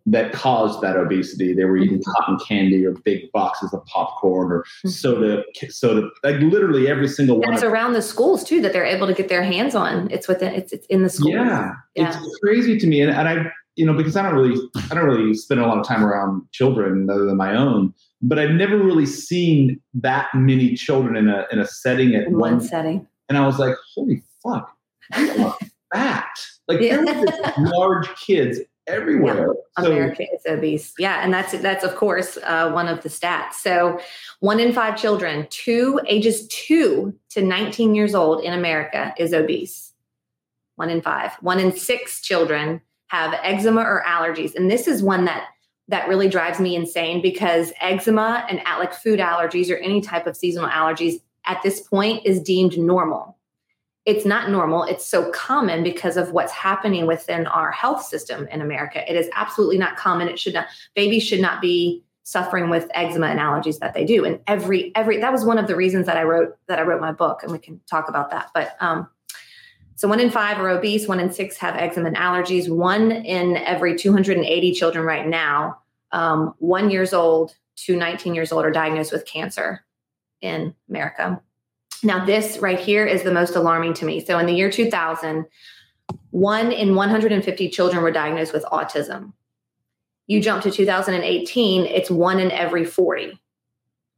[0.06, 1.54] that caused that obesity.
[1.54, 2.12] They were eating mm-hmm.
[2.12, 4.90] cotton candy or big boxes of popcorn or mm-hmm.
[4.90, 6.10] soda, soda.
[6.24, 7.46] Like literally every single one.
[7.46, 10.12] And it's around the schools too that they're able to get their hands on.
[10.12, 10.54] It's within.
[10.54, 11.34] It's, it's in the schools.
[11.34, 12.10] Yeah, yeah.
[12.10, 15.06] it's crazy to me, and, and I you know, because I don't really, I don't
[15.06, 17.94] really spend a lot of time around children other than my own,
[18.28, 22.34] but I've never really seen that many children in a in a setting at in
[22.38, 23.08] one, one setting.
[23.30, 24.76] And I was like, holy fuck,
[25.94, 26.26] fat.
[26.68, 27.04] Like yeah.
[27.60, 29.54] large kids everywhere.
[29.78, 29.84] Yeah.
[29.84, 30.94] So, America is obese.
[30.98, 33.54] Yeah, and that's that's of course uh, one of the stats.
[33.62, 34.00] So
[34.40, 39.94] one in five children, two ages two to 19 years old in America is obese.
[40.76, 41.34] One in five.
[41.42, 44.56] One in six children have eczema or allergies.
[44.56, 45.46] And this is one that
[45.88, 50.36] that really drives me insane because eczema and like food allergies or any type of
[50.36, 53.38] seasonal allergies at this point is deemed normal.
[54.06, 54.84] It's not normal.
[54.84, 59.10] It's so common because of what's happening within our health system in America.
[59.10, 60.28] It is absolutely not common.
[60.28, 64.26] It should not babies should not be suffering with eczema and allergies that they do.
[64.26, 67.02] And every every that was one of the reasons that I wrote that I wrote
[67.02, 68.50] my book and we can talk about that.
[68.54, 69.08] But um
[69.96, 72.70] so one in five are obese, one in six have eczema and allergies.
[72.70, 75.80] One in every 280 children right now,
[76.12, 79.86] um, one years old to 19 years old, are diagnosed with cancer
[80.42, 81.42] in America.
[82.04, 84.24] Now, this right here is the most alarming to me.
[84.24, 85.46] So in the year 2000,
[86.32, 89.32] one in 150 children were diagnosed with autism.
[90.28, 93.40] You jump to 2018, it's one in every 40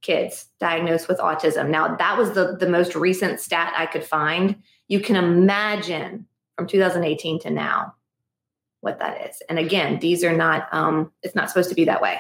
[0.02, 1.70] kids diagnosed with autism.
[1.70, 4.56] Now, that was the, the most recent stat I could find
[4.88, 7.94] you can imagine from 2018 to now
[8.82, 9.42] what that is.
[9.50, 12.20] And again, these are not, um, it's not supposed to be that way.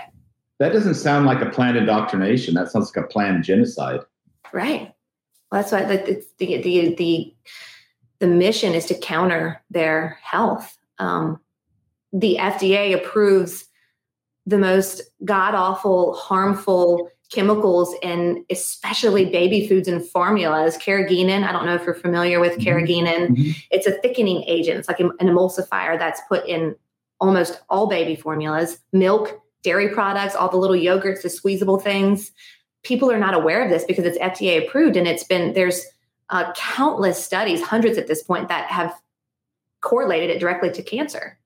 [0.60, 2.56] That doesn't sound like a planned indoctrination.
[2.56, 4.02] That sounds like a planned genocide.
[4.52, 4.94] Right.
[5.52, 7.36] Well, that's why the, the, the, the,
[8.20, 10.78] the mission is to counter their health.
[11.00, 11.40] Um,
[12.12, 13.66] the FDA approves
[14.46, 20.78] the most god awful, harmful chemicals in especially baby foods and formulas.
[20.78, 22.68] Carrageenan, I don't know if you're familiar with mm-hmm.
[22.68, 23.30] carrageenan.
[23.30, 23.52] Mm-hmm.
[23.72, 24.80] It's a thickening agent.
[24.80, 26.76] It's like an emulsifier that's put in
[27.20, 32.32] almost all baby formulas, milk, dairy products, all the little yogurts, the squeezable things.
[32.84, 35.86] People are not aware of this because it's FDA approved and it's been there's
[36.30, 38.94] uh, countless studies, hundreds at this point, that have
[39.82, 41.38] correlated it directly to cancer.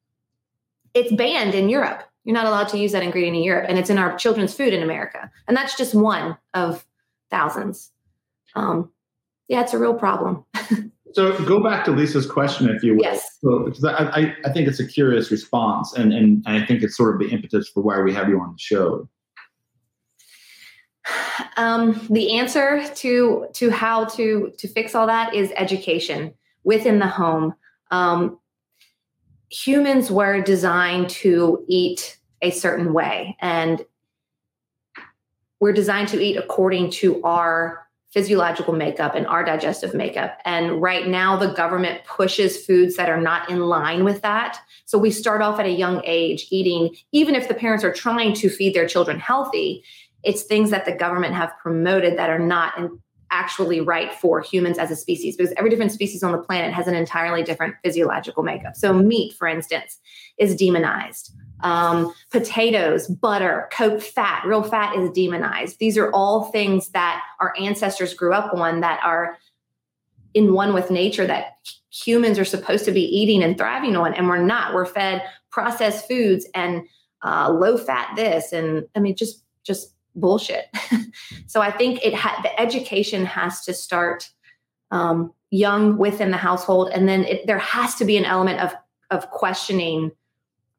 [0.93, 2.03] It's banned in Europe.
[2.23, 4.73] You're not allowed to use that ingredient in Europe, and it's in our children's food
[4.73, 5.31] in America.
[5.47, 6.85] And that's just one of
[7.31, 7.91] thousands.
[8.55, 8.91] Um,
[9.47, 10.45] yeah, it's a real problem.
[11.13, 13.03] so go back to Lisa's question, if you will.
[13.03, 13.37] Yes.
[13.41, 17.15] So, because I, I think it's a curious response, and, and I think it's sort
[17.15, 19.09] of the impetus for why we have you on the show.
[21.57, 27.07] Um, the answer to to how to to fix all that is education within the
[27.07, 27.55] home.
[27.91, 28.39] Um,
[29.51, 33.85] humans were designed to eat a certain way and
[35.59, 40.37] we're designed to eat according to our physiological makeup and our digestive makeup.
[40.43, 44.59] And right now, the government pushes foods that are not in line with that.
[44.85, 48.33] So we start off at a young age eating, even if the parents are trying
[48.35, 49.83] to feed their children healthy,
[50.23, 52.99] it's things that the government have promoted that are not in,
[53.31, 56.87] actually right for humans as a species because every different species on the planet has
[56.87, 58.75] an entirely different physiological makeup.
[58.75, 59.99] So, meat, for instance,
[60.37, 61.33] is demonized.
[61.63, 64.43] um, potatoes, butter, cooked fat.
[64.45, 65.79] Real fat is demonized.
[65.79, 69.37] These are all things that our ancestors grew up on that are
[70.33, 71.57] in one with nature that
[71.91, 74.73] humans are supposed to be eating and thriving on, and we're not.
[74.73, 76.83] We're fed processed foods and
[77.23, 80.65] uh, low fat this, and I mean, just just bullshit.
[81.47, 84.29] so I think it ha- the education has to start
[84.91, 88.73] um, young within the household, and then it, there has to be an element of
[89.09, 90.11] of questioning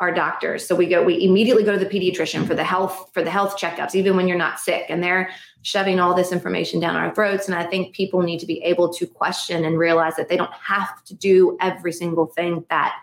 [0.01, 0.67] our doctors.
[0.67, 3.57] So we go, we immediately go to the pediatrician for the health for the health
[3.57, 5.31] checkups, even when you're not sick, and they're
[5.63, 7.47] shoving all this information down our throats.
[7.47, 10.53] And I think people need to be able to question and realize that they don't
[10.53, 12.97] have to do every single thing that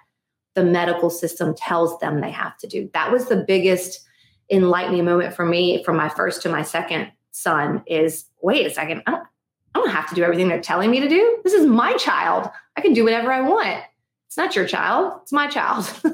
[0.56, 2.90] the medical system tells them they have to do.
[2.94, 4.06] That was the biggest
[4.50, 9.04] enlightening moment for me from my first to my second son is wait a second,
[9.06, 9.28] I don't,
[9.76, 11.39] I don't have to do everything they're telling me to do.
[11.43, 12.50] This is my child.
[12.76, 13.84] I can do whatever I want.
[14.28, 15.91] It's not your child, it's my child.
[16.06, 16.10] uh,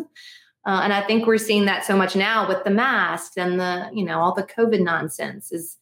[0.66, 4.06] and I think we're seeing that so much now with the masks and the, you
[4.06, 5.78] know, all the COVID nonsense is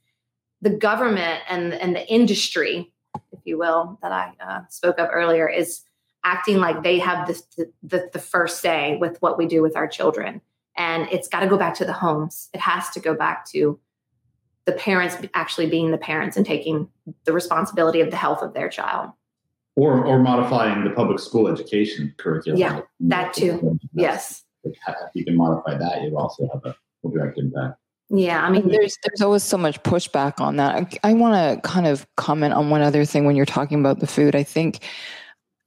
[0.62, 2.91] the government and, and the industry,
[3.32, 5.82] if you will, that I uh, spoke of earlier is
[6.24, 9.88] acting like they have the, the, the first say with what we do with our
[9.88, 10.41] children
[10.78, 12.49] and it's got to go back to the homes.
[12.53, 13.80] It has to go back to
[14.65, 16.88] the parents actually being the parents and taking
[17.26, 19.11] the responsibility of the health of their child.
[19.76, 22.59] Or or modifying the public school education curriculum.
[22.59, 23.78] Yeah that too.
[23.93, 24.43] Yes.
[24.63, 24.76] If
[25.13, 26.03] you can modify that.
[26.03, 26.76] You also have a
[27.09, 27.80] direct impact.
[28.09, 30.76] Yeah, I mean, there's there's always so much pushback on that.
[30.76, 33.99] I, I want to kind of comment on one other thing when you're talking about
[33.99, 34.36] the food.
[34.36, 34.80] I think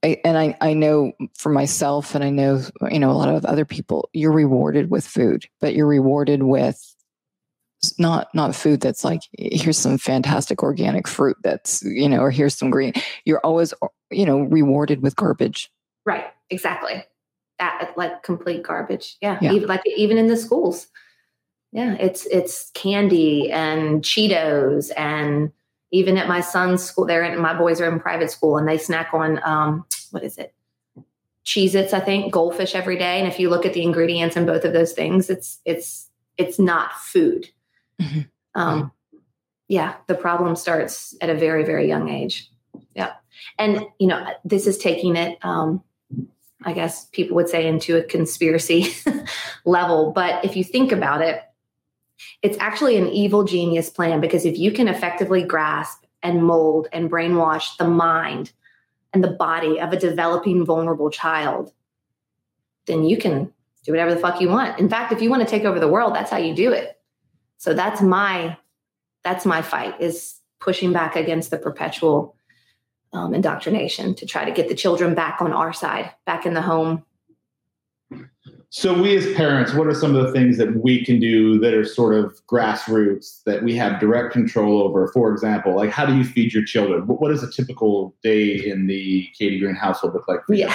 [0.03, 3.45] I, and I, I know for myself and I know you know a lot of
[3.45, 6.95] other people you're rewarded with food but you're rewarded with
[7.99, 12.57] not not food that's like here's some fantastic organic fruit that's you know or here's
[12.57, 12.93] some green.
[13.25, 15.71] You're always uh, you know rewarded with garbage.
[16.05, 17.03] Right exactly.
[17.59, 19.53] That uh, like complete garbage yeah, yeah.
[19.53, 20.87] Even, like even in the schools.
[21.71, 25.51] Yeah it's it's candy and cheetos and
[25.91, 28.77] even at my son's school, they're in, my boys are in private school and they
[28.77, 30.53] snack on, um, what is it?
[31.45, 33.19] Cheez Its, I think, goldfish every day.
[33.19, 36.59] And if you look at the ingredients in both of those things, it's, it's, it's
[36.59, 37.49] not food.
[38.01, 38.21] Mm-hmm.
[38.53, 38.91] Um,
[39.69, 42.49] yeah, the problem starts at a very, very young age.
[42.95, 43.13] Yeah.
[43.57, 45.83] And, you know, this is taking it, um,
[46.63, 48.87] I guess people would say into a conspiracy
[49.65, 50.11] level.
[50.11, 51.41] But if you think about it,
[52.41, 57.09] it's actually an evil genius plan because if you can effectively grasp and mold and
[57.11, 58.51] brainwash the mind
[59.13, 61.71] and the body of a developing vulnerable child,
[62.85, 63.51] then you can
[63.83, 64.79] do whatever the fuck you want.
[64.79, 66.99] In fact, if you want to take over the world, that's how you do it.
[67.57, 68.57] So that's my
[69.23, 72.35] that's my fight is pushing back against the perpetual
[73.13, 76.61] um, indoctrination to try to get the children back on our side, back in the
[76.61, 77.03] home,
[78.69, 81.73] so we as parents, what are some of the things that we can do that
[81.73, 85.07] are sort of grassroots that we have direct control over?
[85.13, 87.07] For example, like how do you feed your children?
[87.07, 90.41] What, what does a typical day in the Katie Green household look like?
[90.49, 90.73] yeah.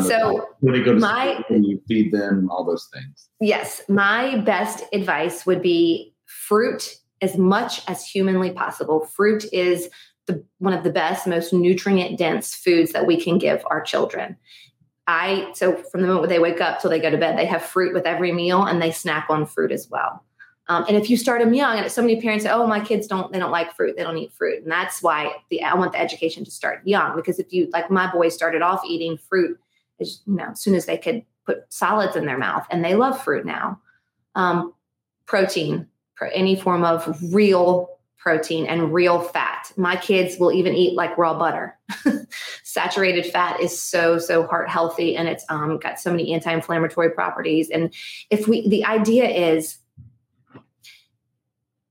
[0.00, 3.28] so where they go to my, school, you feed them, all those things.
[3.40, 9.06] Yes, my best advice would be fruit as much as humanly possible.
[9.06, 9.88] Fruit is
[10.26, 14.36] the, one of the best, most nutrient dense foods that we can give our children.
[15.06, 17.62] I so from the moment they wake up till they go to bed, they have
[17.62, 20.24] fruit with every meal and they snack on fruit as well.
[20.68, 23.06] Um, and if you start them young, and so many parents say, "Oh, my kids
[23.06, 25.92] don't they don't like fruit, they don't eat fruit," and that's why the I want
[25.92, 29.58] the education to start young because if you like my boys started off eating fruit,
[30.00, 32.94] as you know, as soon as they could put solids in their mouth, and they
[32.94, 33.80] love fruit now.
[34.34, 34.72] Um,
[35.26, 35.86] protein,
[36.32, 37.93] any form of real
[38.24, 39.70] protein and real fat.
[39.76, 41.78] My kids will even eat like raw butter.
[42.62, 47.68] Saturated fat is so so heart healthy and it's um, got so many anti-inflammatory properties.
[47.68, 47.92] And
[48.30, 49.76] if we, the idea is,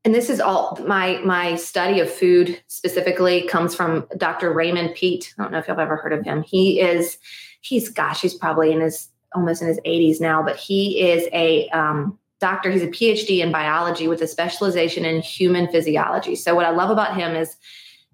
[0.03, 4.51] and this is all my my study of food specifically comes from Dr.
[4.51, 5.35] Raymond Peat.
[5.37, 6.41] I don't know if you've ever heard of him.
[6.41, 7.19] He is,
[7.61, 11.69] he's gosh, he's probably in his almost in his 80s now, but he is a
[11.69, 12.69] um, doctor.
[12.69, 16.35] He's a PhD in biology with a specialization in human physiology.
[16.35, 17.55] So, what I love about him is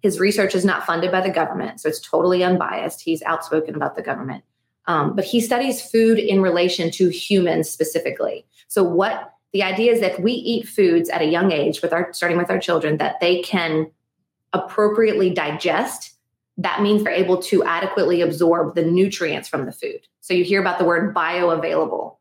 [0.02, 1.82] his research is not funded by the government.
[1.82, 3.02] So, it's totally unbiased.
[3.02, 4.44] He's outspoken about the government.
[4.86, 8.46] Um, but he studies food in relation to humans specifically.
[8.68, 11.92] So, what the idea is that if we eat foods at a young age, with
[11.92, 13.90] our starting with our children, that they can
[14.54, 16.16] appropriately digest.
[16.58, 20.02] That means they're able to adequately absorb the nutrients from the food.
[20.22, 22.19] So you hear about the word bioavailable.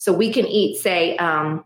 [0.00, 1.62] So we can eat, say, um,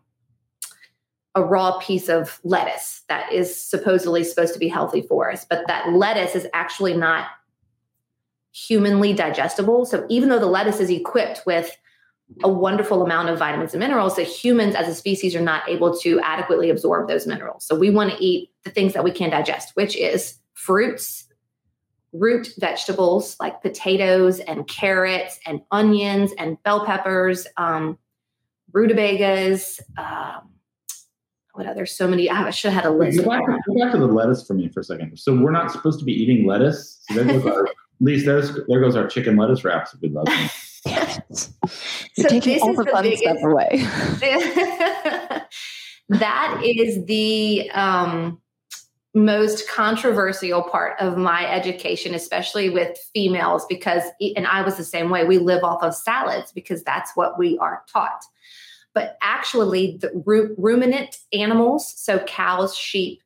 [1.37, 5.67] a raw piece of lettuce that is supposedly supposed to be healthy for us, but
[5.69, 7.29] that lettuce is actually not
[8.51, 9.85] humanly digestible.
[9.85, 11.77] So even though the lettuce is equipped with
[12.43, 15.97] a wonderful amount of vitamins and minerals that humans as a species are not able
[15.99, 17.65] to adequately absorb those minerals.
[17.65, 21.27] So we want to eat the things that we can digest, which is fruits,
[22.13, 27.97] root vegetables like potatoes and carrots and onions and bell peppers, um,
[28.75, 29.81] rutabagas.
[29.97, 30.51] Um,
[31.53, 31.87] what other?
[31.87, 32.29] So many.
[32.29, 33.19] I should have had a list.
[33.23, 35.17] Go back, go back to the lettuce for me for a second.
[35.19, 37.01] So we're not supposed to be eating lettuce.
[37.11, 39.95] So there goes our, at least there's there goes our chicken lettuce wraps.
[39.95, 40.51] If we love them.
[40.87, 40.99] You're
[41.31, 43.87] So taking this all is the the fun biggest- stuff away.
[46.11, 48.41] that is the um,
[49.15, 54.03] most controversial part of my education, especially with females, because,
[54.37, 57.57] and I was the same way, we live off of salads because that's what we
[57.59, 58.25] are taught.
[58.95, 63.21] But actually, the ru- ruminant animals, so cows, sheep,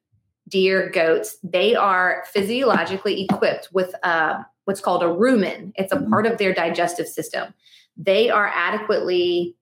[0.48, 5.72] deer, goats, they are physiologically equipped with uh, what's called a rumen.
[5.76, 7.52] It's a part of their digestive system.
[7.96, 9.56] They are adequately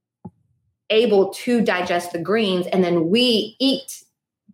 [0.90, 4.04] able to digest the greens, and then we eat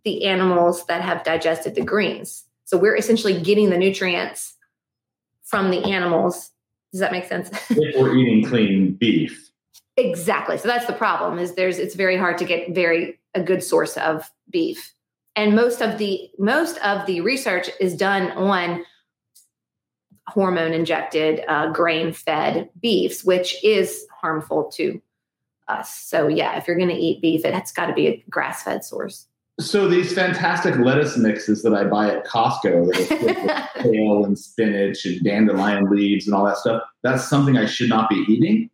[0.03, 2.45] the animals that have digested the greens.
[2.65, 4.55] So we're essentially getting the nutrients
[5.43, 6.51] from the animals.
[6.91, 7.49] Does that make sense?
[7.69, 9.51] if we're eating clean beef.
[9.97, 10.57] Exactly.
[10.57, 13.97] So that's the problem is there's it's very hard to get very a good source
[13.97, 14.93] of beef.
[15.35, 18.85] And most of the most of the research is done on
[20.27, 25.01] hormone injected uh, grain fed beefs, which is harmful to
[25.67, 25.93] us.
[25.93, 28.63] So yeah, if you're going to eat beef, it, it's got to be a grass
[28.63, 29.27] fed source.
[29.59, 34.37] So these fantastic lettuce mixes that I buy at Costco that are with kale and
[34.37, 38.69] spinach and dandelion leaves and all that stuff, that's something I should not be eating.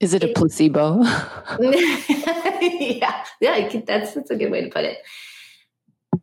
[0.00, 1.02] Is it a placebo?
[1.60, 4.98] yeah, yeah, could- that's that's a good way to put it.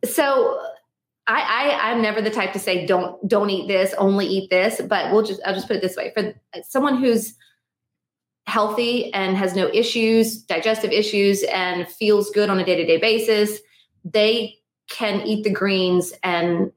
[0.04, 0.60] So,
[1.26, 4.80] I, I I'm never the type to say don't don't eat this, only eat this.
[4.80, 6.34] But we'll just I'll just put it this way: for
[6.68, 7.34] someone who's
[8.46, 12.96] healthy and has no issues, digestive issues, and feels good on a day to day
[12.96, 13.60] basis,
[14.04, 14.56] they
[14.88, 16.72] can eat the greens and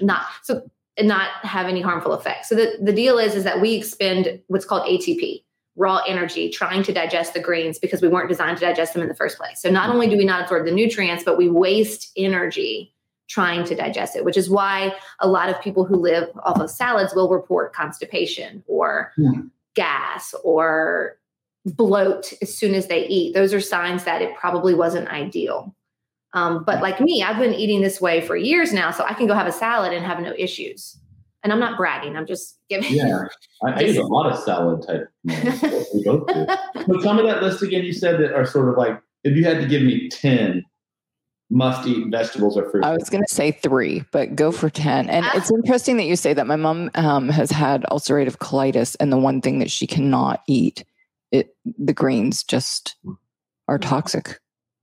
[0.00, 0.62] not so
[0.96, 2.48] and not have any harmful effects.
[2.48, 5.42] So the, the deal is is that we expend what's called ATP,
[5.80, 9.08] raw energy, trying to digest the greens because we weren't designed to digest them in
[9.08, 9.62] the first place.
[9.62, 12.94] So not only do we not absorb the nutrients, but we waste energy
[13.28, 16.68] trying to digest it, which is why a lot of people who live off of
[16.68, 19.46] salads will report constipation or Hmm.
[19.74, 21.16] gas or
[21.64, 23.32] bloat as soon as they eat.
[23.32, 25.74] Those are signs that it probably wasn't ideal.
[26.34, 29.26] Um, but like me, I've been eating this way for years now, so I can
[29.26, 30.96] go have a salad and have no issues.
[31.42, 32.16] And I'm not bragging.
[32.16, 32.92] I'm just giving.
[32.92, 33.22] Yeah,
[33.64, 35.08] I, I eat a lot of salad type.
[35.24, 35.86] meals.
[35.94, 36.46] we both do.
[36.46, 37.82] But tell me that list again.
[37.84, 40.64] You said that are sort of like if you had to give me ten
[41.52, 42.86] must-eat vegetables or fruits.
[42.86, 45.10] I was going to say three, but go for 10.
[45.10, 45.32] And Ah.
[45.34, 46.46] it's interesting that you say that.
[46.46, 50.84] My mom um, has had ulcerative colitis, and the one thing that she cannot eat,
[51.32, 52.94] it the greens just
[53.66, 54.38] are toxic.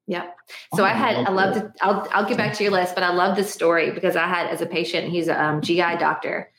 [0.07, 0.27] Yeah.
[0.73, 3.03] So I had, I Oh, love to, I'll, I'll get back to your list, but
[3.03, 6.49] I love this story because I had as a patient, he's a um, GI doctor,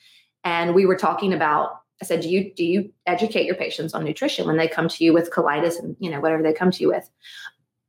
[0.44, 1.80] and we were talking about.
[2.00, 5.04] I said, do you do you educate your patients on nutrition when they come to
[5.04, 7.10] you with colitis and you know whatever they come to you with?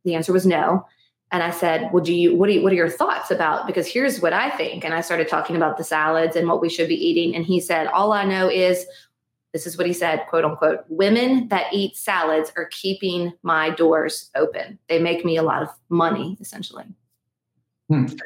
[0.03, 0.87] The answer was no.
[1.31, 3.67] And I said, well, do you what do you, what are your thoughts about?
[3.67, 4.83] Because here's what I think.
[4.83, 7.35] And I started talking about the salads and what we should be eating.
[7.35, 8.87] And he said, all I know is
[9.53, 14.29] this is what he said, quote unquote, women that eat salads are keeping my doors
[14.35, 14.77] open.
[14.87, 16.85] They make me a lot of money, essentially.
[17.91, 18.19] Mm.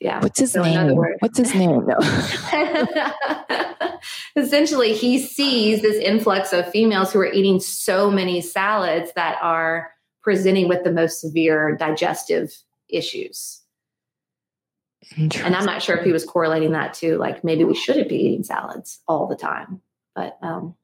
[0.00, 0.20] Yeah.
[0.20, 0.96] What's his So name?
[1.18, 1.86] What's his name?
[1.86, 1.96] No.
[4.36, 9.90] essentially, he sees this influx of females who are eating so many salads that are
[10.22, 12.54] presenting with the most severe digestive
[12.88, 13.59] issues.
[15.16, 18.16] And I'm not sure if he was correlating that to like maybe we shouldn't be
[18.16, 19.80] eating salads all the time.
[20.14, 20.74] But um,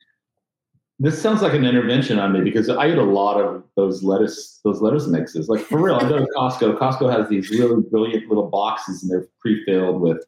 [0.99, 4.61] This sounds like an intervention on me because I eat a lot of those lettuce
[4.65, 5.49] those lettuce mixes.
[5.49, 6.79] Like for real, I go to Costco.
[6.79, 10.25] Costco has these really brilliant little boxes and they're pre-filled with.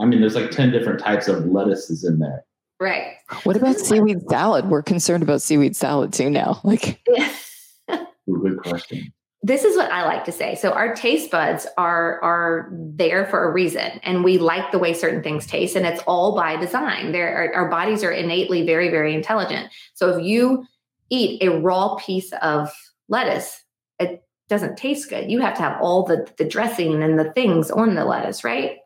[0.00, 2.44] I mean, there's like ten different types of lettuces in there.
[2.80, 3.14] right.
[3.42, 4.66] What about seaweed salad?
[4.66, 6.60] We're concerned about seaweed salad too now.
[6.62, 7.00] Like,
[8.28, 9.12] Ooh, good question.
[9.46, 10.56] This is what I like to say.
[10.56, 14.92] So our taste buds are are there for a reason, and we like the way
[14.92, 17.12] certain things taste, and it's all by design.
[17.12, 19.72] There, our, our bodies are innately very, very intelligent.
[19.94, 20.66] So if you
[21.10, 22.72] eat a raw piece of
[23.08, 23.62] lettuce,
[24.00, 25.30] it doesn't taste good.
[25.30, 28.78] You have to have all the the dressing and the things on the lettuce, right?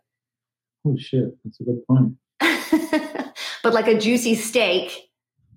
[0.86, 3.32] Oh shit, that's a good point.
[3.62, 5.08] but like a juicy steak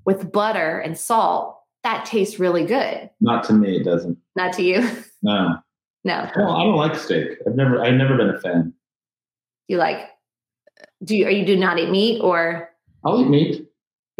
[0.06, 3.10] with butter and salt, that tastes really good.
[3.22, 4.18] Not to me, it doesn't.
[4.36, 4.82] Not to you,
[5.22, 5.58] No,
[6.04, 6.30] no.
[6.36, 7.38] well, I don't like steak.
[7.48, 8.74] I've never, I've never been a fan.
[9.68, 10.10] you like
[11.04, 12.70] do you or you do not eat meat or
[13.06, 13.68] I'll eat meat.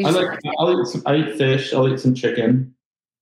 [0.04, 0.40] I like.
[0.60, 0.88] I'll eat.
[0.88, 1.74] Some, I eat fish.
[1.74, 2.74] I'll eat some chicken,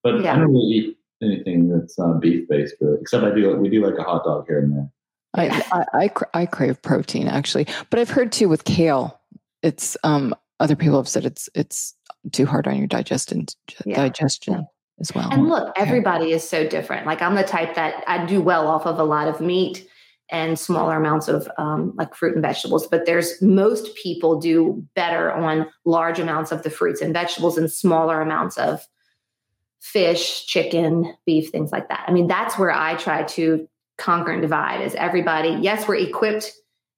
[0.04, 0.34] but yeah.
[0.34, 2.76] I don't really eat anything that's uh, beef based.
[2.82, 3.56] Really, except I do.
[3.58, 4.90] We do like a hot dog here and there.
[5.34, 6.12] I, I, I,
[6.42, 9.20] I crave protein actually, but I've heard too with kale,
[9.62, 11.96] it's um other people have said it's it's
[12.32, 13.46] too hard on your digestion
[13.86, 13.96] yeah.
[13.96, 14.68] digestion
[15.00, 15.30] as well.
[15.32, 17.06] And look, everybody is so different.
[17.08, 19.88] Like I'm the type that I do well off of a lot of meat
[20.30, 22.88] and smaller amounts of um, like fruit and vegetables.
[22.88, 27.72] But there's most people do better on large amounts of the fruits and vegetables and
[27.72, 28.88] smaller amounts of
[29.82, 32.06] fish, chicken, beef, things like that.
[32.08, 33.68] I mean, that's where I try to
[33.98, 36.54] conquer and divide is everybody, yes, we're equipped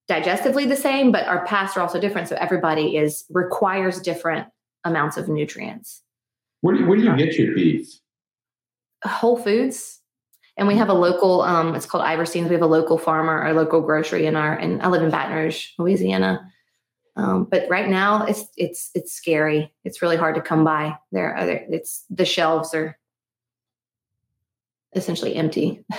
[0.09, 2.28] digestively the same, but our paths are also different.
[2.28, 4.47] So everybody is requires different
[4.84, 6.01] amounts of nutrients.
[6.61, 7.99] Where do, where do you get your beef?
[9.03, 9.99] Whole Foods.
[10.55, 12.47] And we have a local, um, it's called Iverstine's.
[12.47, 15.36] We have a local farmer, our local grocery in our, and I live in Baton
[15.36, 16.49] Rouge, Louisiana.
[17.15, 19.73] Um, but right now it's, it's, it's scary.
[19.84, 21.36] It's really hard to come by there.
[21.36, 22.97] Are it's the shelves are
[24.95, 25.84] essentially empty.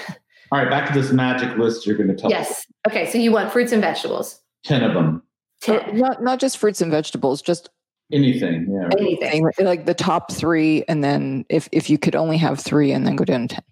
[0.53, 2.51] All right, back to this magic list you're going to tell yes.
[2.51, 2.66] us.
[2.87, 4.41] Okay, so you want fruits and vegetables.
[4.64, 5.22] 10 of them.
[5.62, 5.97] 10.
[5.97, 7.70] Not, not just fruits and vegetables, just
[8.15, 8.69] anything.
[8.71, 8.89] Yeah.
[8.99, 9.51] Anything.
[9.59, 13.17] Like the top three, and then if, if you could only have three and then
[13.17, 13.65] go down to 10.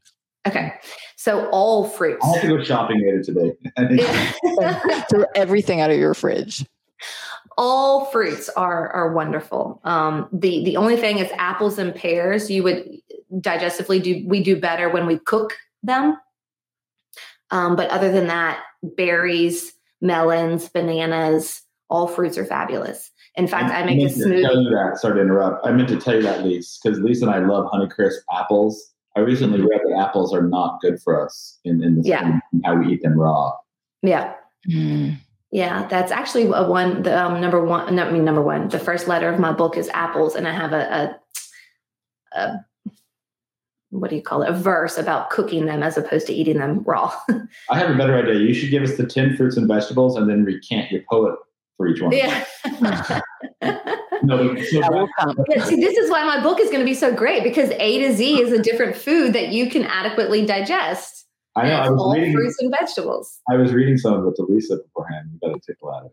[0.49, 0.74] Okay.
[1.16, 2.24] So all fruits.
[2.24, 3.53] I have to go shopping later today.
[5.11, 6.66] Throw everything out of your fridge.
[7.57, 9.80] All fruits are are wonderful.
[9.84, 12.51] Um, the the only thing is apples and pears.
[12.51, 12.88] You would
[13.34, 16.16] digestively do we do better when we cook them.
[17.51, 21.62] Um, but other than that, berries, melons, bananas,
[21.93, 23.11] all fruits are fabulous.
[23.36, 24.43] In fact, I, I make a smoothie.
[24.43, 24.99] Tell you that.
[24.99, 25.66] Sorry to interrupt.
[25.66, 28.93] I meant to tell you that, Lise, because Lisa and I love Honeycrisp apples.
[29.14, 29.68] I recently mm-hmm.
[29.68, 32.40] read that apples are not good for us in, in, this, yeah.
[32.53, 33.53] in how we eat them raw.
[34.03, 34.34] Yeah.
[34.68, 35.18] Mm.
[35.51, 37.03] Yeah, that's actually a one.
[37.03, 38.68] The um, number one, no, I mean number one.
[38.68, 41.20] The first letter of my book is apples, and I have a,
[42.34, 42.64] a, a
[43.90, 44.49] what do you call it?
[44.49, 47.14] A verse about cooking them as opposed to eating them raw.
[47.70, 48.36] I have a better idea.
[48.36, 51.34] You should give us the ten fruits and vegetables, and then recant your poet
[51.83, 52.12] for each one.
[52.12, 52.45] Yeah.
[54.22, 55.09] no, so
[55.49, 57.99] yeah, see, this is why my book is going to be so great because A
[57.99, 61.26] to Z is a different food that you can adequately digest.
[61.57, 61.74] I know.
[61.74, 63.41] I was all reading fruits and vegetables.
[63.51, 65.30] I was reading some of it to Lisa beforehand.
[65.33, 66.12] You got a tickle out of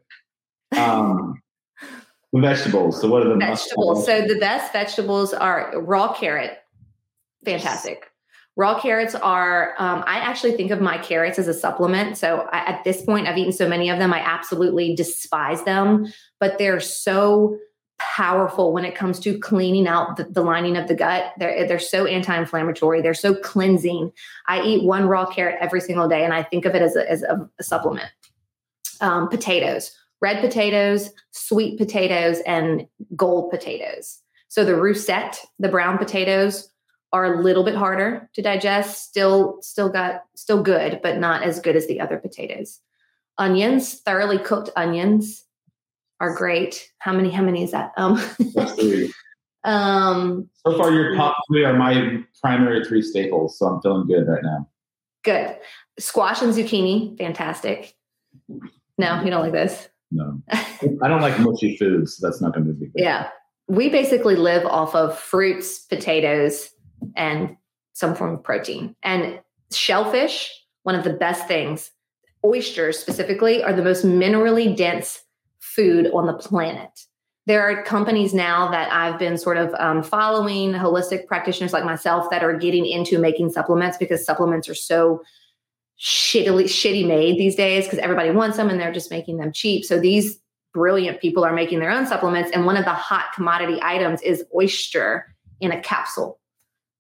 [0.72, 0.80] it.
[0.80, 1.42] Um,
[2.34, 3.00] the vegetables.
[3.00, 4.06] So what are the vegetables?
[4.06, 6.58] So the best vegetables are raw carrot.
[7.46, 8.09] Fantastic.
[8.56, 12.18] Raw carrots are, um, I actually think of my carrots as a supplement.
[12.18, 16.12] So I, at this point, I've eaten so many of them, I absolutely despise them,
[16.40, 17.58] but they're so
[18.00, 21.34] powerful when it comes to cleaning out the, the lining of the gut.
[21.38, 24.12] They're, they're so anti inflammatory, they're so cleansing.
[24.48, 27.10] I eat one raw carrot every single day, and I think of it as a,
[27.10, 28.10] as a, a supplement.
[29.02, 29.92] Um, potatoes,
[30.22, 34.20] red potatoes, sweet potatoes, and gold potatoes.
[34.48, 36.70] So the russet, the brown potatoes,
[37.12, 41.60] are a little bit harder to digest still still got still good but not as
[41.60, 42.80] good as the other potatoes.
[43.38, 45.46] Onions thoroughly cooked onions
[46.20, 46.92] are great.
[47.00, 47.94] How many how many is that?
[47.98, 48.22] Um
[49.64, 54.28] um so far your top three are my primary three staples so i'm feeling good
[54.28, 54.68] right now.
[55.24, 55.58] Good.
[55.98, 57.96] Squash and zucchini fantastic.
[58.98, 59.90] No you don't like this?
[60.12, 60.42] No.
[60.52, 62.18] I don't like mushy foods.
[62.18, 62.94] So that's not going to be good.
[62.96, 63.30] Yeah.
[63.68, 66.72] We basically live off of fruits potatoes
[67.16, 67.56] and
[67.94, 68.96] some form of protein.
[69.04, 69.40] And
[69.72, 70.52] shellfish,
[70.84, 71.92] one of the best things,
[72.46, 75.22] oysters specifically, are the most minerally dense
[75.60, 76.90] food on the planet.
[77.46, 82.30] There are companies now that I've been sort of um, following, holistic practitioners like myself,
[82.30, 85.22] that are getting into making supplements because supplements are so
[86.00, 89.84] shittily shitty made these days because everybody wants them and they're just making them cheap.
[89.84, 90.40] So these
[90.74, 94.46] brilliant people are making their own supplements, and one of the hot commodity items is
[94.56, 96.39] oyster in a capsule.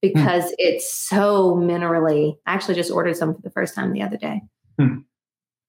[0.01, 0.07] Hmm.
[0.07, 0.55] because mm.
[0.57, 2.37] it's so minerally.
[2.45, 4.41] I actually just ordered some for the first time the other day.
[4.79, 5.03] Mm.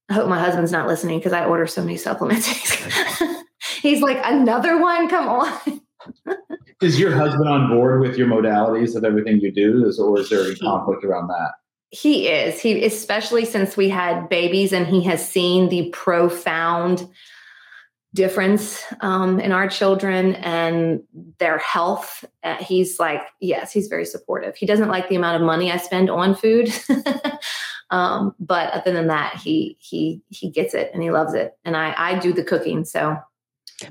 [0.09, 2.49] I hope my husband's not listening because I order so many supplements.
[3.83, 5.09] He's like, another one?
[5.09, 5.81] Come on.
[6.83, 9.87] is your husband on board with your modalities of everything you do?
[9.87, 11.53] Is, or is there any conflict around that?
[11.91, 12.61] He is.
[12.61, 17.09] He especially since we had babies and he has seen the profound
[18.15, 21.03] difference um, in our children and
[21.39, 22.25] their health.
[22.43, 24.57] Uh, he's like, yes, he's very supportive.
[24.57, 26.73] He doesn't like the amount of money I spend on food,
[27.91, 31.57] um, but other than that, he he he gets it and he loves it.
[31.65, 33.17] And I I do the cooking, so.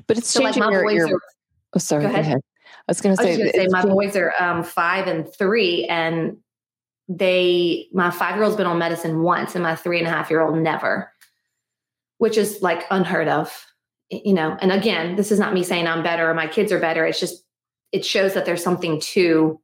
[0.06, 1.20] But it's so changing like your, your are,
[1.74, 2.02] oh, sorry.
[2.02, 2.24] Go ahead.
[2.24, 2.40] Go ahead.
[2.66, 6.36] I was going to say, say my boys are um, five and three, and
[7.08, 10.30] they my five year old's been on medicine once, and my three and a half
[10.30, 11.12] year old never,
[12.18, 13.66] which is like unheard of
[14.10, 16.80] you know, and again, this is not me saying I'm better or my kids are
[16.80, 17.06] better.
[17.06, 17.44] It's just,
[17.92, 19.60] it shows that there's something to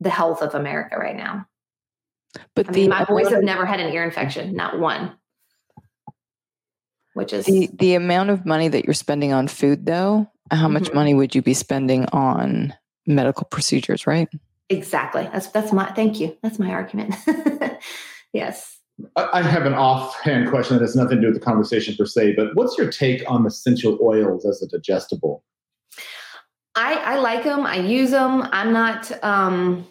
[0.00, 1.46] the health of America right now.
[2.54, 5.12] But I the, mean, my boys have never had an ear infection, not one.
[7.14, 10.30] Which is the, the amount of money that you're spending on food, though.
[10.50, 10.72] How mm-hmm.
[10.72, 12.74] much money would you be spending on
[13.06, 14.28] medical procedures, right?
[14.70, 15.28] Exactly.
[15.30, 16.36] That's that's my thank you.
[16.42, 17.14] That's my argument.
[18.32, 18.78] yes.
[19.16, 22.34] I have an offhand question that has nothing to do with the conversation per se,
[22.36, 25.44] but what's your take on essential oils as a digestible?
[26.74, 27.66] I, I like them.
[27.66, 28.48] I use them.
[28.50, 29.86] I'm not um,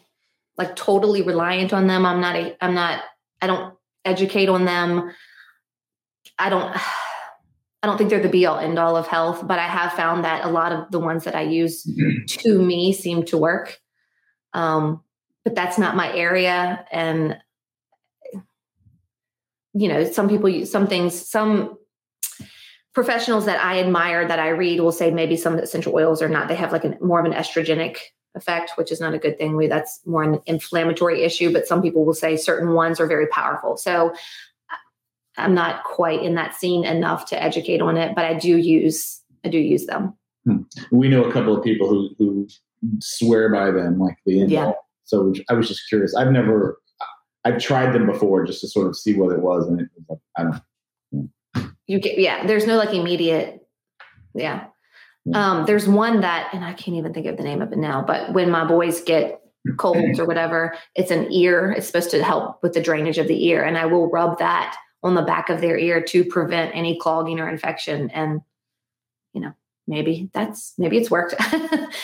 [0.57, 2.05] like totally reliant on them.
[2.05, 2.35] I'm not.
[2.35, 3.03] A, I'm not.
[3.41, 5.11] I don't educate on them.
[6.39, 6.75] I don't.
[7.83, 10.23] I don't think they're the be all end all of health, but I have found
[10.23, 12.25] that a lot of the ones that I use mm-hmm.
[12.27, 13.79] to me seem to work.
[14.53, 15.01] Um,
[15.43, 17.37] but that's not my area, and
[19.73, 21.77] you know, some people use some things, some
[22.93, 26.47] professionals that I admire that I read will say maybe some essential oils are not,
[26.47, 27.97] they have like a more of an estrogenic
[28.35, 29.55] effect, which is not a good thing.
[29.55, 33.27] We, that's more an inflammatory issue, but some people will say certain ones are very
[33.27, 33.77] powerful.
[33.77, 34.13] So
[35.37, 39.21] I'm not quite in that scene enough to educate on it, but I do use,
[39.45, 40.13] I do use them.
[40.45, 40.63] Hmm.
[40.91, 42.47] We know a couple of people who, who
[42.99, 44.73] swear by them, like the yeah.
[45.05, 46.15] So I was just curious.
[46.15, 46.77] I've never
[47.43, 50.05] I've tried them before just to sort of see what it was, and it was
[50.09, 51.31] like I don't.
[51.87, 52.45] You get yeah.
[52.45, 53.67] There's no like immediate,
[54.33, 54.65] yeah.
[55.33, 58.01] Um, there's one that, and I can't even think of the name of it now.
[58.01, 59.39] But when my boys get
[59.77, 61.71] colds or whatever, it's an ear.
[61.71, 64.75] It's supposed to help with the drainage of the ear, and I will rub that
[65.03, 68.09] on the back of their ear to prevent any clogging or infection.
[68.11, 68.41] And
[69.33, 69.53] you know,
[69.87, 71.35] maybe that's maybe it's worked.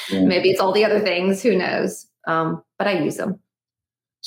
[0.10, 0.24] yeah.
[0.24, 1.42] Maybe it's all the other things.
[1.42, 2.06] Who knows?
[2.28, 3.40] Um, but I use them.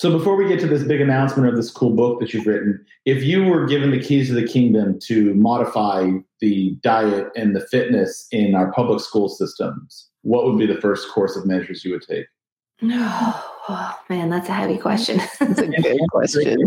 [0.01, 2.83] So before we get to this big announcement of this cool book that you've written,
[3.05, 7.61] if you were given the keys of the kingdom to modify the diet and the
[7.67, 11.93] fitness in our public school systems, what would be the first course of measures you
[11.93, 12.25] would take?
[12.83, 15.19] Oh, oh man, that's a heavy question.
[15.39, 16.67] That's a good question.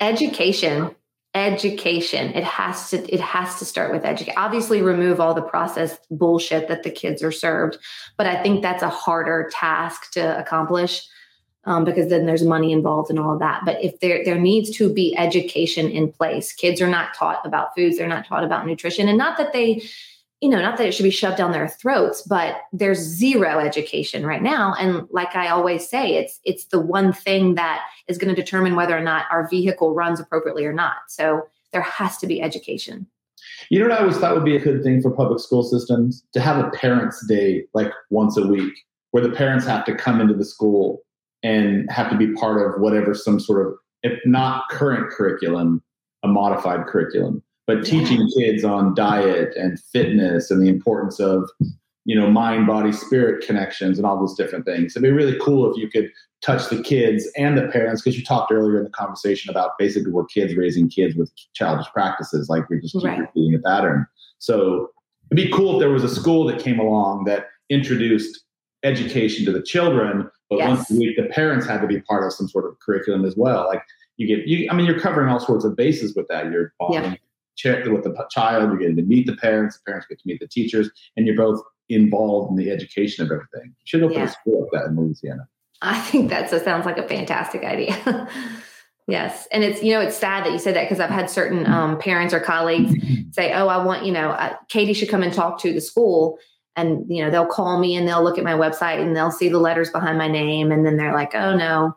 [0.00, 0.96] Education.
[1.34, 2.32] Education.
[2.32, 4.38] It has to it has to start with education.
[4.38, 7.76] Obviously remove all the processed bullshit that the kids are served,
[8.16, 11.06] but I think that's a harder task to accomplish
[11.64, 13.62] um, because then there's money involved and all of that.
[13.64, 17.74] But if there there needs to be education in place, kids are not taught about
[17.74, 19.82] foods, they're not taught about nutrition, and not that they,
[20.40, 24.26] you know, not that it should be shoved down their throats, but there's zero education
[24.26, 24.74] right now.
[24.78, 28.74] And like I always say, it's it's the one thing that is going to determine
[28.74, 30.96] whether or not our vehicle runs appropriately or not.
[31.08, 31.42] So
[31.72, 33.06] there has to be education.
[33.70, 36.24] You know what I always thought would be a good thing for public school systems
[36.32, 38.74] to have a parents' day like once a week,
[39.12, 41.02] where the parents have to come into the school
[41.42, 45.82] and have to be part of whatever some sort of, if not current curriculum,
[46.22, 51.48] a modified curriculum, but teaching kids on diet and fitness and the importance of,
[52.04, 54.92] you know, mind, body, spirit connections and all those different things.
[54.92, 56.10] It'd be really cool if you could
[56.44, 60.10] touch the kids and the parents, because you talked earlier in the conversation about basically
[60.10, 63.20] we're kids raising kids with childish practices, like we're just right.
[63.20, 64.06] repeating a pattern.
[64.38, 64.90] So
[65.30, 68.42] it'd be cool if there was a school that came along that introduced
[68.82, 70.68] education to the children, but yes.
[70.68, 73.34] once a week, the parents had to be part of some sort of curriculum as
[73.38, 73.66] well.
[73.68, 73.82] Like
[74.18, 76.52] you get, you, I mean, you're covering all sorts of bases with that.
[76.52, 77.18] You're bonding
[77.64, 77.88] yeah.
[77.88, 80.46] with the child, you're getting to meet the parents, the parents get to meet the
[80.46, 83.74] teachers, and you're both involved in the education of everything.
[83.78, 84.24] You should open yeah.
[84.24, 85.48] a school like that in Louisiana.
[85.80, 88.28] I think that sounds like a fantastic idea.
[89.08, 89.48] yes.
[89.52, 91.98] And it's, you know, it's sad that you said that because I've had certain um,
[91.98, 92.94] parents or colleagues
[93.30, 96.38] say, oh, I want, you know, uh, Katie should come and talk to the school
[96.76, 99.48] and you know they'll call me and they'll look at my website and they'll see
[99.48, 100.72] the letters behind my name.
[100.72, 101.96] And then they're like oh no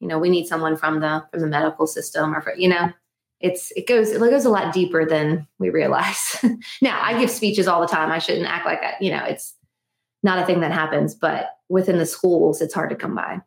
[0.00, 2.92] you know we need someone from the from the medical system or for, you know
[3.40, 6.44] it's it goes it goes a lot deeper than we realize.
[6.82, 8.10] Now i give speeches all the time.
[8.10, 9.54] I shouldn't act like that you know it's
[10.22, 13.40] not a thing that happens but within the schools it's hard to come by.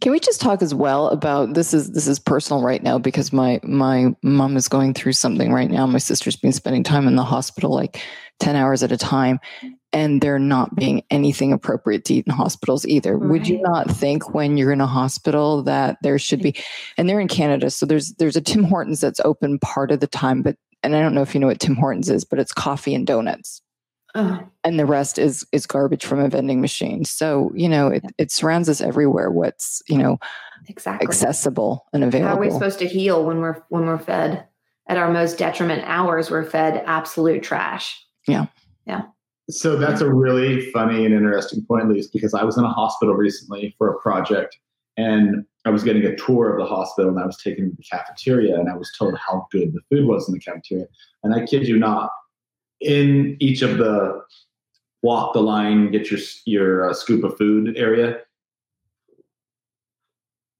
[0.00, 3.32] Can we just talk as well about this is this is personal right now because
[3.32, 5.86] my my mom is going through something right now.
[5.86, 8.00] My sister's been spending time in the hospital like
[8.38, 9.40] 10 hours at a time
[9.98, 13.18] and there not being anything appropriate to eat in hospitals either.
[13.18, 13.30] Right.
[13.30, 16.54] Would you not think when you're in a hospital that there should be
[16.96, 20.06] and they're in Canada so there's there's a Tim Hortons that's open part of the
[20.06, 22.52] time but and I don't know if you know what Tim Hortons is but it's
[22.52, 23.60] coffee and donuts.
[24.14, 27.04] And the rest is is garbage from a vending machine.
[27.04, 29.30] So you know it, it surrounds us everywhere.
[29.30, 30.18] What's you know
[30.68, 32.30] exactly accessible and available.
[32.30, 34.44] How are we supposed to heal when we're when we're fed
[34.88, 36.30] at our most detriment hours?
[36.30, 38.04] We're fed absolute trash.
[38.26, 38.46] Yeah,
[38.86, 39.02] yeah.
[39.50, 43.14] So that's a really funny and interesting point, Lise, because I was in a hospital
[43.14, 44.58] recently for a project,
[44.98, 47.82] and I was getting a tour of the hospital, and I was taken to the
[47.90, 50.86] cafeteria, and I was told how good the food was in the cafeteria.
[51.22, 52.10] And I kid you not,
[52.80, 54.22] in each of the
[55.02, 58.18] walk the line, get your your uh, scoop of food area.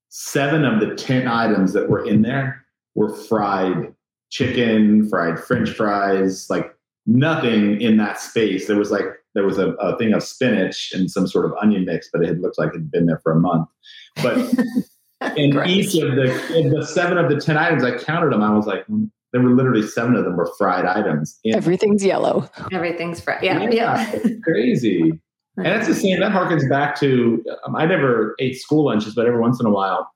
[0.08, 2.64] Seven of the ten items that were in there
[2.94, 3.94] were fried
[4.30, 6.74] chicken, fried French fries, like
[7.06, 8.66] nothing in that space.
[8.66, 11.84] There was like there was a, a thing of spinach and some sort of onion
[11.84, 13.68] mix, but it had looked like it had been there for a month.
[14.16, 14.38] But
[15.36, 18.42] in each of the in the seven of the ten items, I counted them.
[18.42, 21.38] I was like, hmm, there were literally seven of them were fried items.
[21.44, 22.48] In- Everything's yellow.
[22.72, 23.42] Everything's fried.
[23.42, 24.10] Yeah, yeah, yeah.
[24.14, 25.12] it's crazy.
[25.56, 26.20] and that's the same.
[26.20, 29.70] That harkens back to um, I never ate school lunches, but every once in a
[29.70, 30.10] while,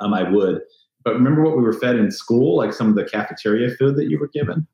[0.00, 0.62] um, I would.
[1.04, 4.10] But remember what we were fed in school, like some of the cafeteria food that
[4.10, 4.66] you were given.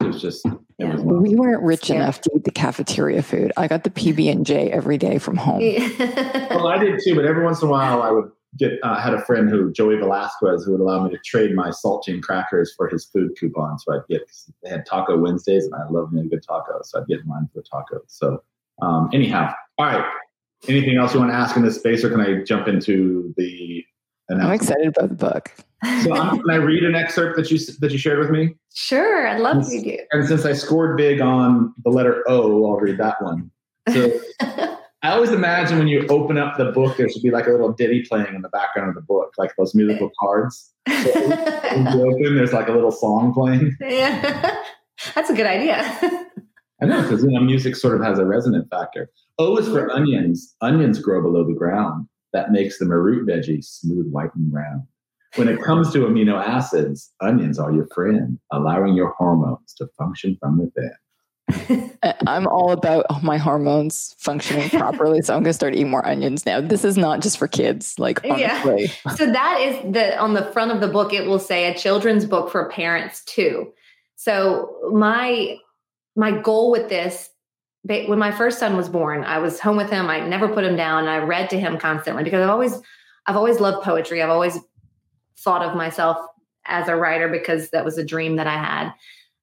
[0.00, 0.46] It was just.
[0.78, 3.52] It was we weren't rich enough to eat the cafeteria food.
[3.56, 5.60] I got the PB and J every day from home.
[5.60, 8.74] well, I did too, but every once in a while, I would get.
[8.82, 12.22] Uh, had a friend who Joey Velasquez who would allow me to trade my saltine
[12.22, 13.78] crackers for his food coupon.
[13.80, 14.22] So I'd get.
[14.62, 17.48] They had Taco Wednesdays, and I love me a good taco, so I'd get mine
[17.52, 18.02] for tacos.
[18.06, 18.42] So
[18.80, 20.04] um, anyhow, all right.
[20.68, 23.84] Anything else you want to ask in this space, or can I jump into the
[24.30, 25.52] I'm excited about the book.
[26.02, 28.54] So um, can I read an excerpt that you that you shared with me?
[28.74, 29.98] Sure, I'd love to do.
[30.12, 33.50] And since I scored big on the letter O, I'll read that one.
[33.92, 37.50] So I always imagine when you open up the book, there should be like a
[37.50, 40.72] little ditty playing in the background of the book, like those musical cards.
[40.88, 43.76] So when you open, there's like a little song playing.
[43.80, 44.62] Yeah,
[45.14, 45.82] that's a good idea.
[46.80, 49.10] I know because you know music sort of has a resonant factor.
[49.38, 50.54] O is for onions.
[50.60, 54.82] Onions grow below the ground that makes them a root veggie smooth, white, and round.
[55.36, 60.36] When it comes to amino acids, onions are your friend, allowing your hormones to function
[60.40, 60.92] from within.
[62.26, 66.44] I'm all about my hormones functioning properly, so I'm going to start eating more onions
[66.44, 66.60] now.
[66.60, 68.90] This is not just for kids, like honestly.
[69.06, 69.12] Yeah.
[69.14, 71.12] So that is the on the front of the book.
[71.12, 73.72] It will say a children's book for parents too.
[74.16, 75.56] So my
[76.16, 77.30] my goal with this
[77.84, 80.08] when my first son was born, I was home with him.
[80.08, 81.06] I never put him down.
[81.06, 82.78] I read to him constantly because I've always,
[83.26, 84.22] I've always loved poetry.
[84.22, 84.58] I've always
[85.38, 86.18] thought of myself
[86.66, 88.92] as a writer because that was a dream that I had.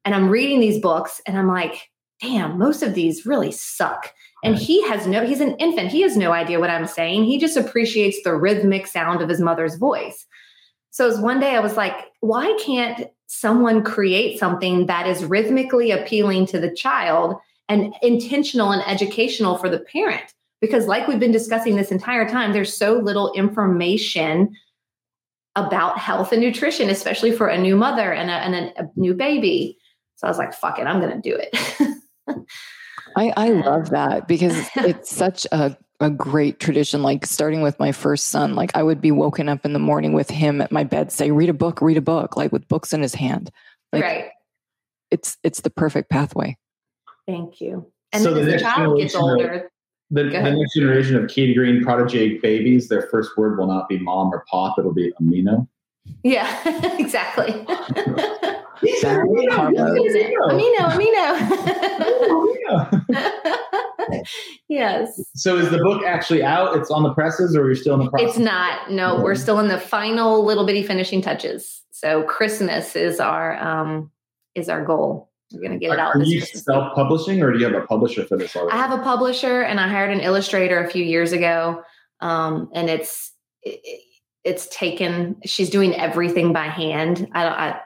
[0.03, 1.89] And I'm reading these books and I'm like,
[2.21, 4.13] damn, most of these really suck.
[4.43, 5.91] And he has no, he's an infant.
[5.91, 7.23] He has no idea what I'm saying.
[7.23, 10.25] He just appreciates the rhythmic sound of his mother's voice.
[10.91, 15.91] So as one day I was like, why can't someone create something that is rhythmically
[15.91, 17.35] appealing to the child
[17.67, 20.33] and intentional and educational for the parent.
[20.61, 24.55] Because, like we've been discussing this entire time, there's so little information
[25.55, 29.13] about health and nutrition, especially for a new mother and a, and a, a new
[29.13, 29.77] baby.
[30.15, 31.97] So I was like, fuck it, I'm going to do it.
[33.17, 37.01] I, I love that because it's such a, a great tradition.
[37.01, 40.13] Like starting with my first son, like I would be woken up in the morning
[40.13, 42.93] with him at my bed, say, read a book, read a book, like with books
[42.93, 43.51] in his hand.
[43.91, 44.29] Like, right.
[45.11, 46.57] It's it's the perfect pathway.
[47.27, 47.91] Thank you.
[48.11, 49.69] And so then as the, the child gets older,
[50.11, 53.97] the, the, next generation of Katie Green protege babies, their first word will not be
[53.97, 55.67] mom or pop, it'll be amino.
[56.23, 57.51] Yeah, exactly.
[57.51, 58.15] amino,
[60.91, 61.35] amino.
[64.69, 65.21] yes.
[65.35, 66.75] So is the book actually out?
[66.77, 68.29] It's on the presses or you're still in the process?
[68.29, 68.91] It's not.
[68.91, 71.81] No, we're still in the final little bitty finishing touches.
[71.91, 74.11] So Christmas is our um
[74.53, 75.31] is our goal.
[75.55, 76.15] We're going to get it out.
[76.15, 78.73] Are you self publishing or do you have a publisher for this already?
[78.73, 81.83] I have a publisher and I hired an illustrator a few years ago.
[82.21, 83.31] Um, and it's,
[83.63, 83.81] it,
[84.43, 87.27] it's taken, she's doing everything by hand.
[87.33, 87.79] I, I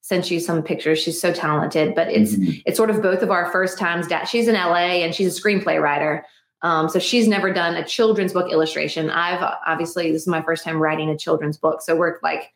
[0.00, 0.98] sent you some pictures.
[0.98, 2.60] She's so talented, but it's, mm-hmm.
[2.64, 4.06] it's sort of both of our first times.
[4.28, 6.24] She's in LA and she's a screenplay writer.
[6.62, 9.10] Um, so she's never done a children's book illustration.
[9.10, 11.82] I've obviously, this is my first time writing a children's book.
[11.82, 12.52] So we're like,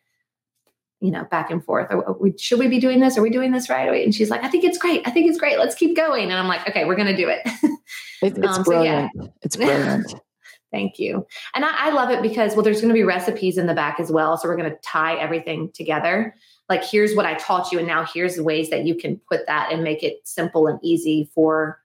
[1.03, 1.91] you know, back and forth.
[2.21, 3.17] We, should we be doing this?
[3.17, 4.05] Are we doing this right?
[4.05, 5.05] And she's like, I think it's great.
[5.05, 5.59] I think it's great.
[5.59, 6.31] Let's keep going.
[6.31, 7.41] And I'm like, okay, we're going to do it.
[8.21, 9.11] it it's um, brilliant.
[9.13, 9.29] So yeah.
[9.41, 10.15] It's brilliant.
[10.71, 11.27] Thank you.
[11.53, 13.99] And I, I love it because, well, there's going to be recipes in the back
[13.99, 14.37] as well.
[14.37, 16.33] So we're going to tie everything together.
[16.69, 17.79] Like, here's what I taught you.
[17.79, 20.79] And now here's the ways that you can put that and make it simple and
[20.81, 21.81] easy for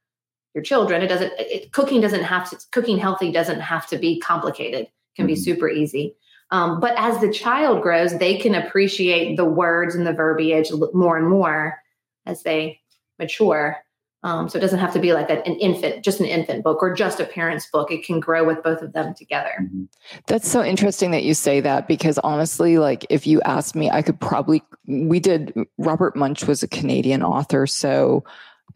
[0.54, 1.02] your children.
[1.02, 4.82] It doesn't, it, cooking doesn't have to, cooking healthy doesn't have to be complicated.
[4.82, 5.34] It can mm-hmm.
[5.34, 6.14] be super easy.
[6.50, 11.16] Um, but as the child grows, they can appreciate the words and the verbiage more
[11.16, 11.78] and more
[12.24, 12.80] as they
[13.18, 13.76] mature.
[14.24, 16.82] Um, so it doesn't have to be like an, an, infant, just an infant book
[16.82, 17.92] or just a parent's book.
[17.92, 19.52] It can grow with both of them together.
[19.62, 19.84] Mm-hmm.
[20.26, 24.02] That's so interesting that you say that because honestly, like if you asked me, I
[24.02, 27.66] could probably, we did, Robert Munsch was a Canadian author.
[27.66, 28.24] So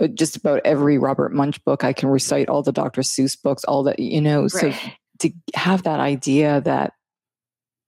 [0.00, 3.00] uh, just about every Robert Munsch book, I can recite all the Dr.
[3.00, 4.50] Seuss books, all that, you know, right.
[4.50, 4.72] so
[5.20, 6.92] to have that idea that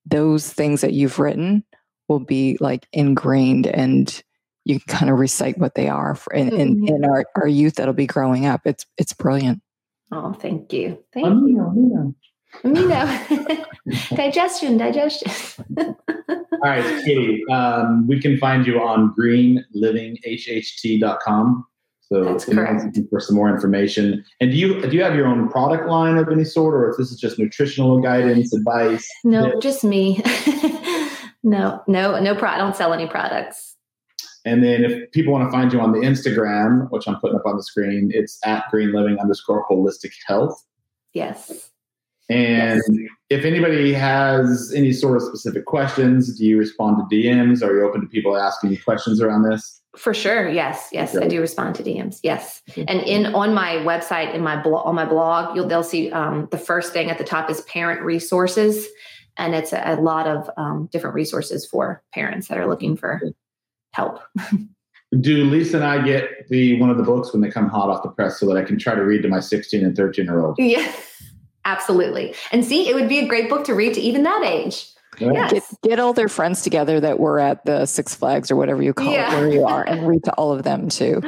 [0.07, 1.65] those things that you've written
[2.09, 4.23] will be like ingrained and
[4.67, 6.89] you can kind of recite what they are for in, in, Mhm.
[6.89, 8.63] in our, our youth that'll be growing up.
[8.67, 9.61] It's it's brilliant.
[10.13, 10.99] Oh, thank you.
[11.13, 11.57] Thank Um, you.
[11.57, 12.15] Amino,
[12.63, 12.77] amino.
[12.77, 13.19] You know,
[14.17, 15.31] digestion, digestion.
[15.79, 15.97] All
[16.63, 21.65] right, Katie, um, we can find you on greenlivinghht.com.
[22.09, 22.85] So That's if correct.
[22.85, 24.25] looking for some more information.
[24.41, 26.97] And do you do you have your own product line of any sort, or if
[26.99, 29.09] this is just nutritional guidance, advice?
[29.25, 29.63] no, tips?
[29.63, 30.23] just me.
[31.43, 32.35] no, no, no.
[32.35, 33.75] Pro- I don't sell any products.
[34.45, 37.47] And then if people want to find you on the Instagram, which I'm putting up
[37.47, 40.63] on the screen, it's at green living underscore holistic health.
[41.15, 41.71] Yes.
[42.29, 42.83] And
[43.29, 47.63] if anybody has any sort of specific questions, do you respond to DMs?
[47.63, 49.83] Are you open to people asking questions around this?
[49.97, 50.49] For sure.
[50.49, 50.89] Yes.
[50.91, 51.17] Yes.
[51.17, 52.19] I do respond to DMs.
[52.23, 52.63] Yes.
[52.77, 56.49] And in on my website, in my blog, on my blog, you'll they'll see um,
[56.51, 58.89] the first thing at the top is parent resources,
[59.37, 63.21] and it's a, a lot of um, different resources for parents that are looking for
[63.93, 64.21] help.
[65.21, 68.03] Do Lisa and I get the one of the books when they come hot off
[68.03, 70.41] the press so that I can try to read to my 16 and 13 year
[70.41, 70.57] old?
[70.59, 70.93] Yeah.
[71.65, 72.35] Absolutely.
[72.53, 74.89] And see, it would be a great book to read to even that age.
[75.21, 75.53] Yes.
[75.53, 78.93] Get get all their friends together that were at the Six Flags or whatever you
[78.93, 79.33] call Yeah.
[79.33, 81.21] it, where you are, and read to all of them too.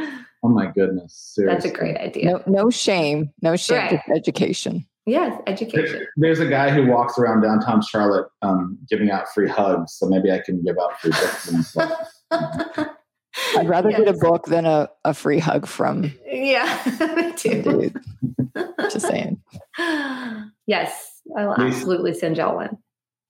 [0.43, 1.35] Oh my goodness.
[1.37, 2.25] That's a great idea.
[2.27, 4.01] No, no shame, no shame, Right.
[4.15, 4.85] education.
[5.07, 5.99] Yes, education.
[6.01, 10.09] There- There's a guy who walks around downtown Charlotte um, giving out free hugs, so
[10.09, 11.77] maybe I can give out free books.
[13.37, 13.61] and stuff.
[13.63, 16.83] I'd rather get a book than a, a free hug from yeah,
[17.17, 17.63] me too.
[17.63, 18.01] dude.
[18.91, 19.41] Just saying.
[20.67, 21.75] yes, I will Please.
[21.75, 22.79] absolutely send y'all one.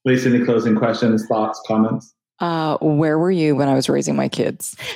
[0.05, 2.15] Lisa, any closing questions, thoughts, comments?
[2.39, 4.77] Uh, where were you when I was raising my kids?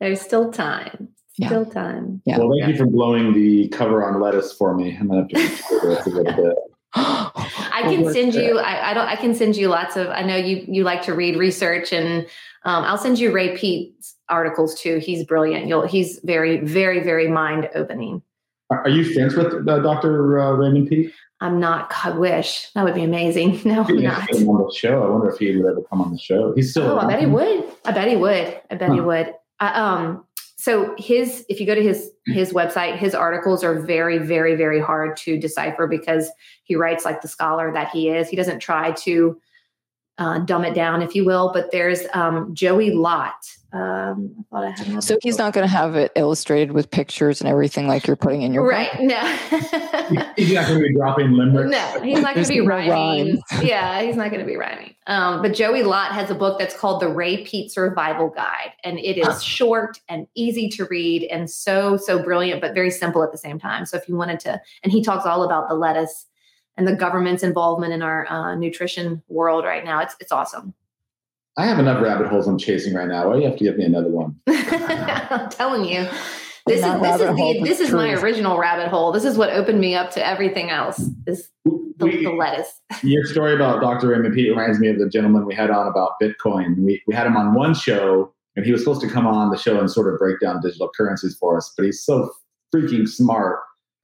[0.00, 1.08] There's still time.
[1.38, 1.48] Yeah.
[1.48, 2.22] Still time.
[2.26, 2.38] Yeah.
[2.38, 4.96] Well, thank you for blowing the cover on lettuce for me.
[4.98, 6.56] I'm gonna have to reconsider this a little bit.
[7.76, 8.58] I can send you.
[8.58, 9.06] I, I don't.
[9.06, 10.08] I can send you lots of.
[10.08, 10.64] I know you.
[10.66, 12.26] You like to read research, and
[12.64, 14.98] um, I'll send you Ray Peat's articles too.
[14.98, 15.66] He's brilliant.
[15.66, 15.86] You'll.
[15.86, 18.22] He's very, very, very mind opening.
[18.70, 20.40] Are you friends with uh, Dr.
[20.40, 21.12] Uh, Raymond Peat?
[21.40, 21.92] I'm not.
[22.02, 23.60] I wish that would be amazing.
[23.66, 24.30] No, I'm not.
[24.32, 25.02] on the show.
[25.02, 26.54] I wonder if he would ever come on the show.
[26.54, 26.92] He's still.
[26.92, 27.64] Oh, I bet he would.
[27.84, 28.60] I bet he would.
[28.70, 29.34] I bet he would.
[29.60, 30.25] Uh, um,
[30.56, 34.80] so his, if you go to his his website, his articles are very, very, very
[34.80, 36.30] hard to decipher because
[36.64, 38.28] he writes like the scholar that he is.
[38.28, 39.40] He doesn't try to
[40.18, 41.52] uh, dumb it down, if you will.
[41.52, 43.46] But there's um, Joey Lott.
[43.76, 45.04] Um, I thought I had.
[45.04, 48.42] So he's not going to have it illustrated with pictures and everything like you're putting
[48.42, 48.72] in your book?
[48.72, 49.00] right.
[49.00, 49.20] No.
[50.36, 51.70] He's not going to be dropping limericks.
[51.70, 52.90] No, he's not going to be rhyming.
[52.90, 53.40] rhymes.
[53.62, 54.94] Yeah, he's not going to be rhyming.
[55.08, 58.98] Um, but Joey Lott has a book that's called The Ray Peat Survival Guide, and
[58.98, 63.32] it is short and easy to read and so so brilliant, but very simple at
[63.32, 63.84] the same time.
[63.84, 66.26] So if you wanted to, and he talks all about the lettuce
[66.76, 70.00] and the government's involvement in our uh, nutrition world right now.
[70.00, 70.74] It's it's awesome.
[71.58, 73.28] I have enough rabbit holes I'm chasing right now.
[73.28, 74.38] Why do you have to give me another one?
[74.46, 76.06] I'm telling you.
[76.66, 79.12] This is this is the, this is my original rabbit hole.
[79.12, 80.98] This is what opened me up to everything else.
[81.26, 82.80] Is the, We- the lettuce.
[83.02, 84.08] your story about Dr.
[84.08, 86.76] Raymond Peat reminds me of the gentleman we had on about Bitcoin.
[86.78, 89.56] We, we had him on one show, and he was supposed to come on the
[89.56, 92.30] show and sort of break down digital currencies for us, but he's so
[92.74, 93.60] freaking smart.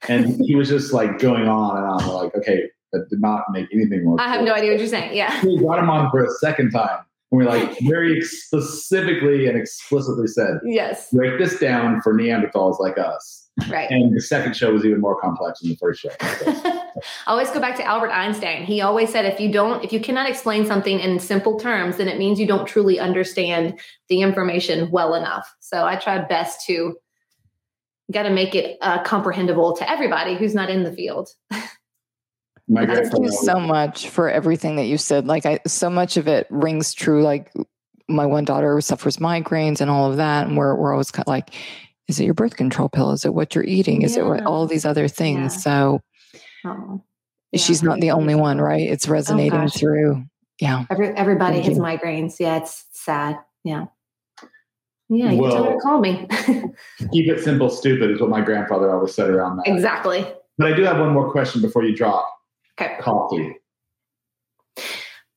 [0.08, 2.06] And he was just like going on and on.
[2.24, 4.46] Like, okay, that did not make anything more I have sense.
[4.46, 5.16] no idea what you're saying.
[5.16, 5.44] Yeah.
[5.44, 7.00] We got him on for a second time.
[7.32, 11.10] And we like very specifically and explicitly said, Yes.
[11.10, 13.48] break this down for Neanderthals like us.
[13.70, 13.90] Right.
[13.90, 16.10] And the second show was even more complex than the first show.
[16.20, 16.90] I
[17.26, 18.64] always go back to Albert Einstein.
[18.64, 22.08] He always said if you don't if you cannot explain something in simple terms, then
[22.08, 23.78] it means you don't truly understand
[24.08, 25.54] the information well enough.
[25.60, 26.96] So I try best to
[28.10, 31.30] got to make it uh, comprehensible to everybody who's not in the field.
[32.72, 35.26] My Thank grandfather you so much for everything that you said.
[35.26, 37.22] Like I, so much of it rings true.
[37.22, 37.52] Like
[38.08, 41.28] my one daughter suffers migraines and all of that, and we're we're always kind of
[41.30, 41.54] like,
[42.08, 43.12] is it your birth control pill?
[43.12, 44.02] Is it what you're eating?
[44.02, 45.54] Is it what all these other things?
[45.54, 45.60] Yeah.
[45.60, 46.02] So
[46.64, 47.02] Oh,
[47.54, 48.88] she's not the only one, right?
[48.88, 49.74] It's oh, resonating gosh.
[49.74, 50.24] through.
[50.60, 50.84] Yeah.
[50.90, 51.82] Every, everybody Thank has you.
[51.82, 52.38] migraines.
[52.38, 53.38] Yeah, it's sad.
[53.64, 53.86] Yeah.
[55.08, 56.26] Yeah, you can tell her to call me.
[57.12, 59.68] Keep it simple, stupid is what my grandfather always said around that.
[59.68, 60.26] exactly.
[60.56, 62.26] But I do have one more question before you drop.
[62.80, 62.96] Okay.
[63.00, 63.56] Coffee.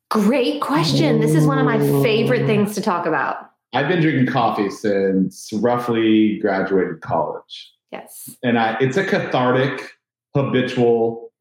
[0.09, 1.19] Great question.
[1.19, 2.47] This is one of my favorite mm.
[2.47, 3.51] things to talk about.
[3.73, 7.73] I've been drinking coffee since roughly graduated college.
[7.91, 8.35] Yes.
[8.43, 9.91] And I it's a cathartic,
[10.33, 11.33] habitual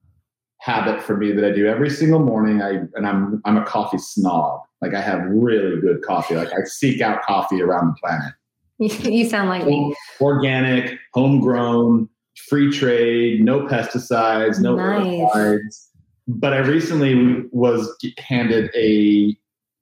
[0.59, 2.63] habit for me that I do every single morning.
[2.63, 4.63] I and I'm I'm a coffee snob.
[4.81, 6.35] Like I have really good coffee.
[6.35, 8.35] Like I seek out coffee around the planet.
[9.13, 9.95] you sound like me.
[10.21, 15.31] Organic, homegrown, free trade, no pesticides, no Nice.
[15.35, 15.89] herbicides.
[16.27, 19.37] But I recently was handed a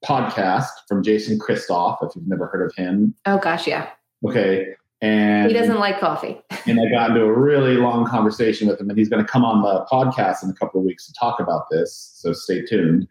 [0.05, 3.14] podcast from Jason Christoff, if you've never heard of him.
[3.26, 3.90] Oh gosh, yeah.
[4.26, 4.66] Okay.
[5.00, 6.40] And he doesn't like coffee.
[6.66, 9.44] and I got into a really long conversation with him, and he's going to come
[9.44, 12.12] on the podcast in a couple of weeks to talk about this.
[12.14, 13.09] So stay tuned.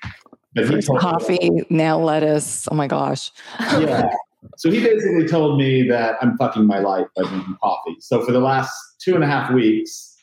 [0.53, 2.67] But he coffee, me, now lettuce.
[2.71, 3.31] Oh my gosh.
[3.59, 4.09] Yeah.
[4.57, 7.95] So he basically told me that I'm fucking my life by drinking coffee.
[7.99, 8.73] So for the last
[9.03, 10.15] two and a half weeks,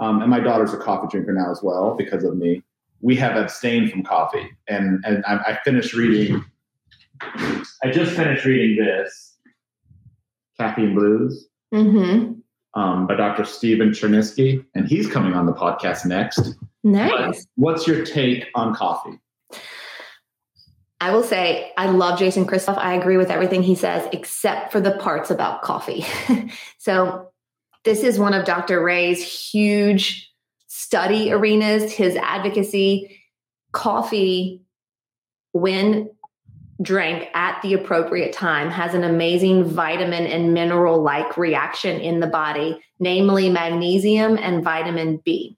[0.00, 2.62] um, and my daughter's a coffee drinker now as well because of me.
[3.02, 6.44] We have abstained from coffee, and and I, I finished reading.
[7.22, 9.36] I just finished reading this,
[10.58, 12.80] Caffeine Blues, mm-hmm.
[12.80, 13.44] um, by Dr.
[13.44, 16.54] Stephen Cherniske, and he's coming on the podcast next.
[16.82, 17.10] Nice.
[17.10, 19.18] But what's your take on coffee?
[21.02, 22.76] I will say I love Jason Christoff.
[22.76, 26.04] I agree with everything he says, except for the parts about coffee.
[26.78, 27.29] so
[27.84, 28.82] this is one of Dr.
[28.82, 30.30] Ray's huge
[30.66, 33.16] study arenas, his advocacy.
[33.72, 34.62] Coffee,
[35.52, 36.10] when
[36.82, 42.26] drank at the appropriate time, has an amazing vitamin and mineral like reaction in the
[42.26, 45.56] body, namely magnesium and vitamin B.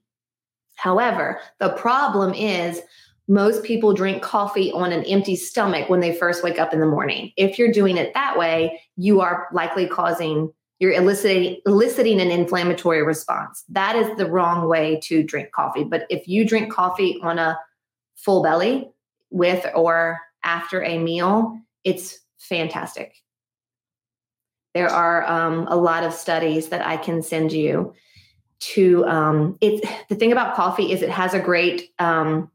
[0.75, 2.81] However, the problem is
[3.27, 6.85] most people drink coffee on an empty stomach when they first wake up in the
[6.85, 7.31] morning.
[7.37, 10.51] If you're doing it that way, you are likely causing
[10.83, 13.63] you're eliciting eliciting an inflammatory response.
[13.69, 15.85] That is the wrong way to drink coffee.
[15.85, 17.57] But if you drink coffee on a
[18.17, 18.91] full belly
[19.29, 23.15] with or after a meal, it's fantastic.
[24.73, 27.93] There are um, a lot of studies that I can send you
[28.73, 29.05] to.
[29.05, 32.51] Um, it the thing about coffee is it has a great um,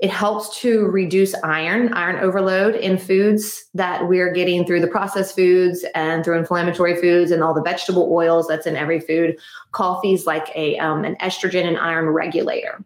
[0.00, 5.36] it helps to reduce iron, iron overload in foods that we're getting through the processed
[5.36, 9.38] foods and through inflammatory foods and all the vegetable oils that's in every food.
[9.72, 12.82] Coffee is like a um, an estrogen and iron regulator,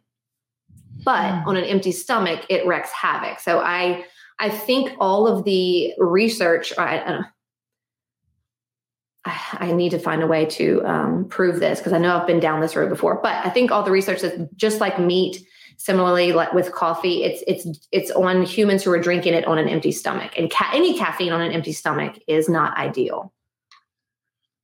[1.05, 1.47] but mm.
[1.47, 3.39] on an empty stomach, it wreaks havoc.
[3.39, 4.05] So I
[4.41, 6.73] I think all of the research.
[6.77, 7.21] I,
[9.25, 12.27] I, I need to find a way to um, prove this because I know I've
[12.27, 13.21] been down this road before.
[13.23, 15.47] But I think all the research that just like meat
[15.77, 19.69] Similarly, like with coffee, it's it's it's on humans who are drinking it on an
[19.69, 23.33] empty stomach, and ca- any caffeine on an empty stomach is not ideal.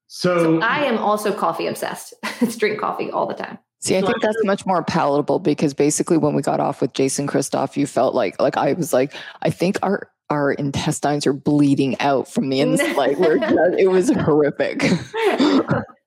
[0.06, 2.14] So, so I am also coffee obsessed.
[2.40, 3.58] it's drink coffee all the time.
[3.80, 7.26] See, I think that's much more palatable because basically when we got off with Jason
[7.26, 11.98] Christoff, you felt like like I was like, I think our our intestines are bleeding
[12.00, 12.92] out from the inside.
[12.96, 14.82] like we're just, it was horrific.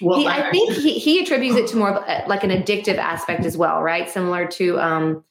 [0.00, 2.50] Well, he, I, I think he, he attributes it to more of a, like an
[2.50, 4.08] addictive aspect as well, right?
[4.08, 5.24] Similar to um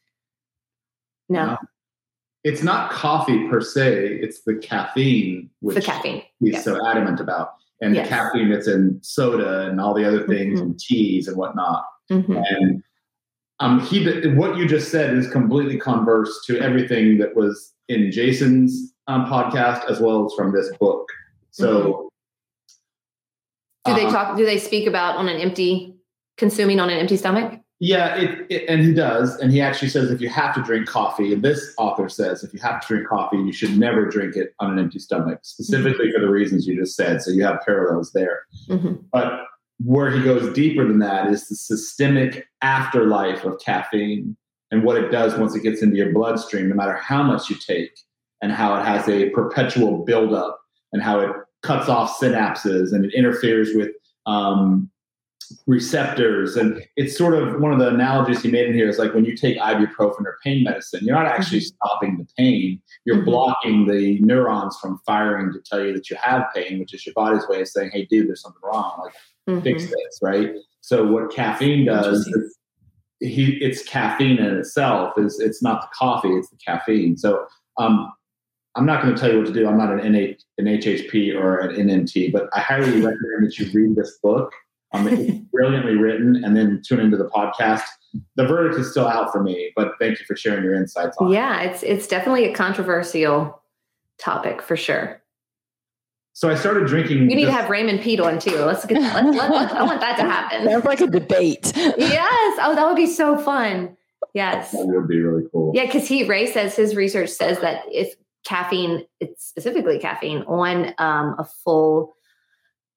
[1.30, 1.46] no.
[1.46, 1.58] no.
[2.44, 6.24] It's not coffee per se, it's the caffeine which the caffeine.
[6.40, 6.64] he's yes.
[6.64, 7.56] so adamant about.
[7.82, 8.08] And yes.
[8.08, 10.72] the caffeine that's in soda and all the other things mm-hmm.
[10.72, 11.86] and teas and whatnot.
[12.10, 12.38] Mm-hmm.
[12.50, 12.84] And
[13.60, 18.94] um, he what you just said is completely converse to everything that was in Jason's
[19.08, 21.08] um, podcast as well as from this book.
[21.52, 22.07] So mm-hmm.
[23.88, 24.26] Do they uh-huh.
[24.26, 24.38] talk?
[24.38, 25.96] Do they speak about on an empty
[26.38, 27.60] consuming on an empty stomach?
[27.80, 30.88] Yeah, it, it, and he does, and he actually says if you have to drink
[30.88, 34.36] coffee, and this author says if you have to drink coffee, you should never drink
[34.36, 36.16] it on an empty stomach, specifically mm-hmm.
[36.16, 37.22] for the reasons you just said.
[37.22, 38.42] So you have parallels there.
[38.68, 38.94] Mm-hmm.
[39.12, 39.44] But
[39.84, 44.36] where he goes deeper than that is the systemic afterlife of caffeine
[44.72, 47.56] and what it does once it gets into your bloodstream, no matter how much you
[47.56, 47.92] take,
[48.42, 50.60] and how it has a perpetual buildup,
[50.94, 51.32] and how it
[51.64, 53.92] cuts off synapses and it interferes with
[54.26, 54.90] um,
[55.66, 56.56] receptors.
[56.56, 59.26] And it's sort of one of the analogies he made in here is like when
[59.26, 61.88] you take ibuprofen or pain medicine, you're not actually mm-hmm.
[61.88, 63.26] stopping the pain, you're mm-hmm.
[63.26, 67.14] blocking the neurons from firing to tell you that you have pain, which is your
[67.14, 69.02] body's way of saying, hey, dude, there's something wrong.
[69.04, 69.14] Like,
[69.50, 69.64] mm-hmm.
[69.64, 70.52] fix this, right?
[70.82, 72.58] So, what caffeine does is
[73.20, 77.18] he, it's caffeine in itself is it's not the coffee, it's the caffeine.
[77.18, 77.46] So,
[77.78, 78.12] um,
[78.78, 79.68] I'm not going to tell you what to do.
[79.68, 83.70] I'm not an, NH, an HHP or an NMT, but I highly recommend that you
[83.74, 84.54] read this book.
[84.94, 87.84] Um, it's brilliantly written, and then tune into the podcast.
[88.36, 91.30] The verdict is still out for me, but thank you for sharing your insights on
[91.30, 91.72] yeah, it.
[91.72, 93.62] it's it's definitely a controversial
[94.18, 95.22] topic for sure.
[96.32, 97.18] So I started drinking.
[97.18, 98.60] You need this- to have Raymond Peat on too.
[98.60, 99.02] Let's get.
[99.02, 100.66] Let's, let, let, I want that to happen.
[100.70, 101.74] Sounds like a debate.
[101.76, 102.60] yes.
[102.62, 103.98] Oh, that would be so fun.
[104.34, 104.72] Yes.
[104.72, 105.72] That would be really cool.
[105.76, 109.06] Yeah, because he Ray says his research says that if caffeine,
[109.38, 112.16] specifically caffeine, on um, a full,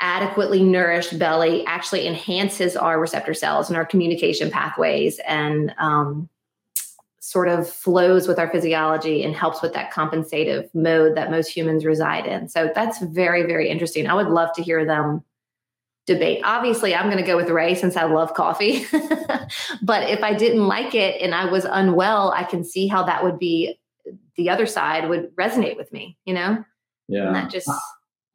[0.00, 6.28] adequately nourished belly actually enhances our receptor cells and our communication pathways and um,
[7.20, 11.84] sort of flows with our physiology and helps with that compensative mode that most humans
[11.84, 12.48] reside in.
[12.48, 14.06] So that's very, very interesting.
[14.06, 15.22] I would love to hear them
[16.06, 16.40] debate.
[16.44, 18.84] Obviously, I'm going to go with Ray since I love coffee.
[19.82, 23.22] but if I didn't like it and I was unwell, I can see how that
[23.22, 23.78] would be
[24.36, 26.64] the other side would resonate with me, you know?
[27.08, 27.26] Yeah.
[27.26, 27.70] And that just.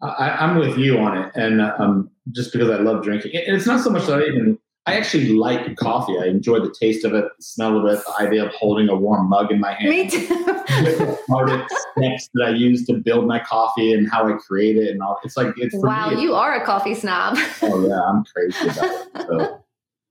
[0.01, 1.31] I, am with you on it.
[1.35, 4.59] And um, just because I love drinking, and it's not so much that I even,
[4.85, 6.17] I actually like coffee.
[6.19, 8.95] I enjoy the taste of it, the smell of it, the idea of holding a
[8.95, 9.89] warm mug in my hand.
[9.89, 10.27] Me too.
[10.27, 15.01] the steps that I use to build my coffee and how I create it and
[15.01, 15.19] all.
[15.23, 17.37] It's like it's wow, me, you are a coffee snob.
[17.61, 19.27] oh yeah, I'm crazy about it.
[19.27, 19.61] So.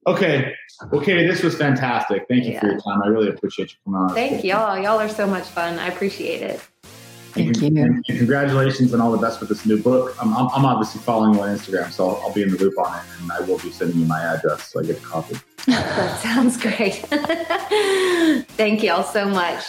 [0.06, 0.54] Okay.
[0.92, 1.26] Okay.
[1.26, 2.26] This was fantastic.
[2.28, 2.60] Thank you yeah.
[2.60, 3.02] for your time.
[3.02, 4.14] I really appreciate you coming on.
[4.14, 4.78] Thank y'all.
[4.78, 5.78] Y'all are so much fun.
[5.78, 6.60] I appreciate it.
[7.34, 7.82] Thank and, you.
[7.82, 10.14] And congratulations and all the best with this new book.
[10.20, 12.78] I'm, I'm, I'm obviously following you on Instagram, so I'll, I'll, be in the loop
[12.78, 15.36] on it, and I will be sending you my address so I get a copy.
[15.66, 16.94] that sounds great.
[18.56, 19.64] Thank you all so much.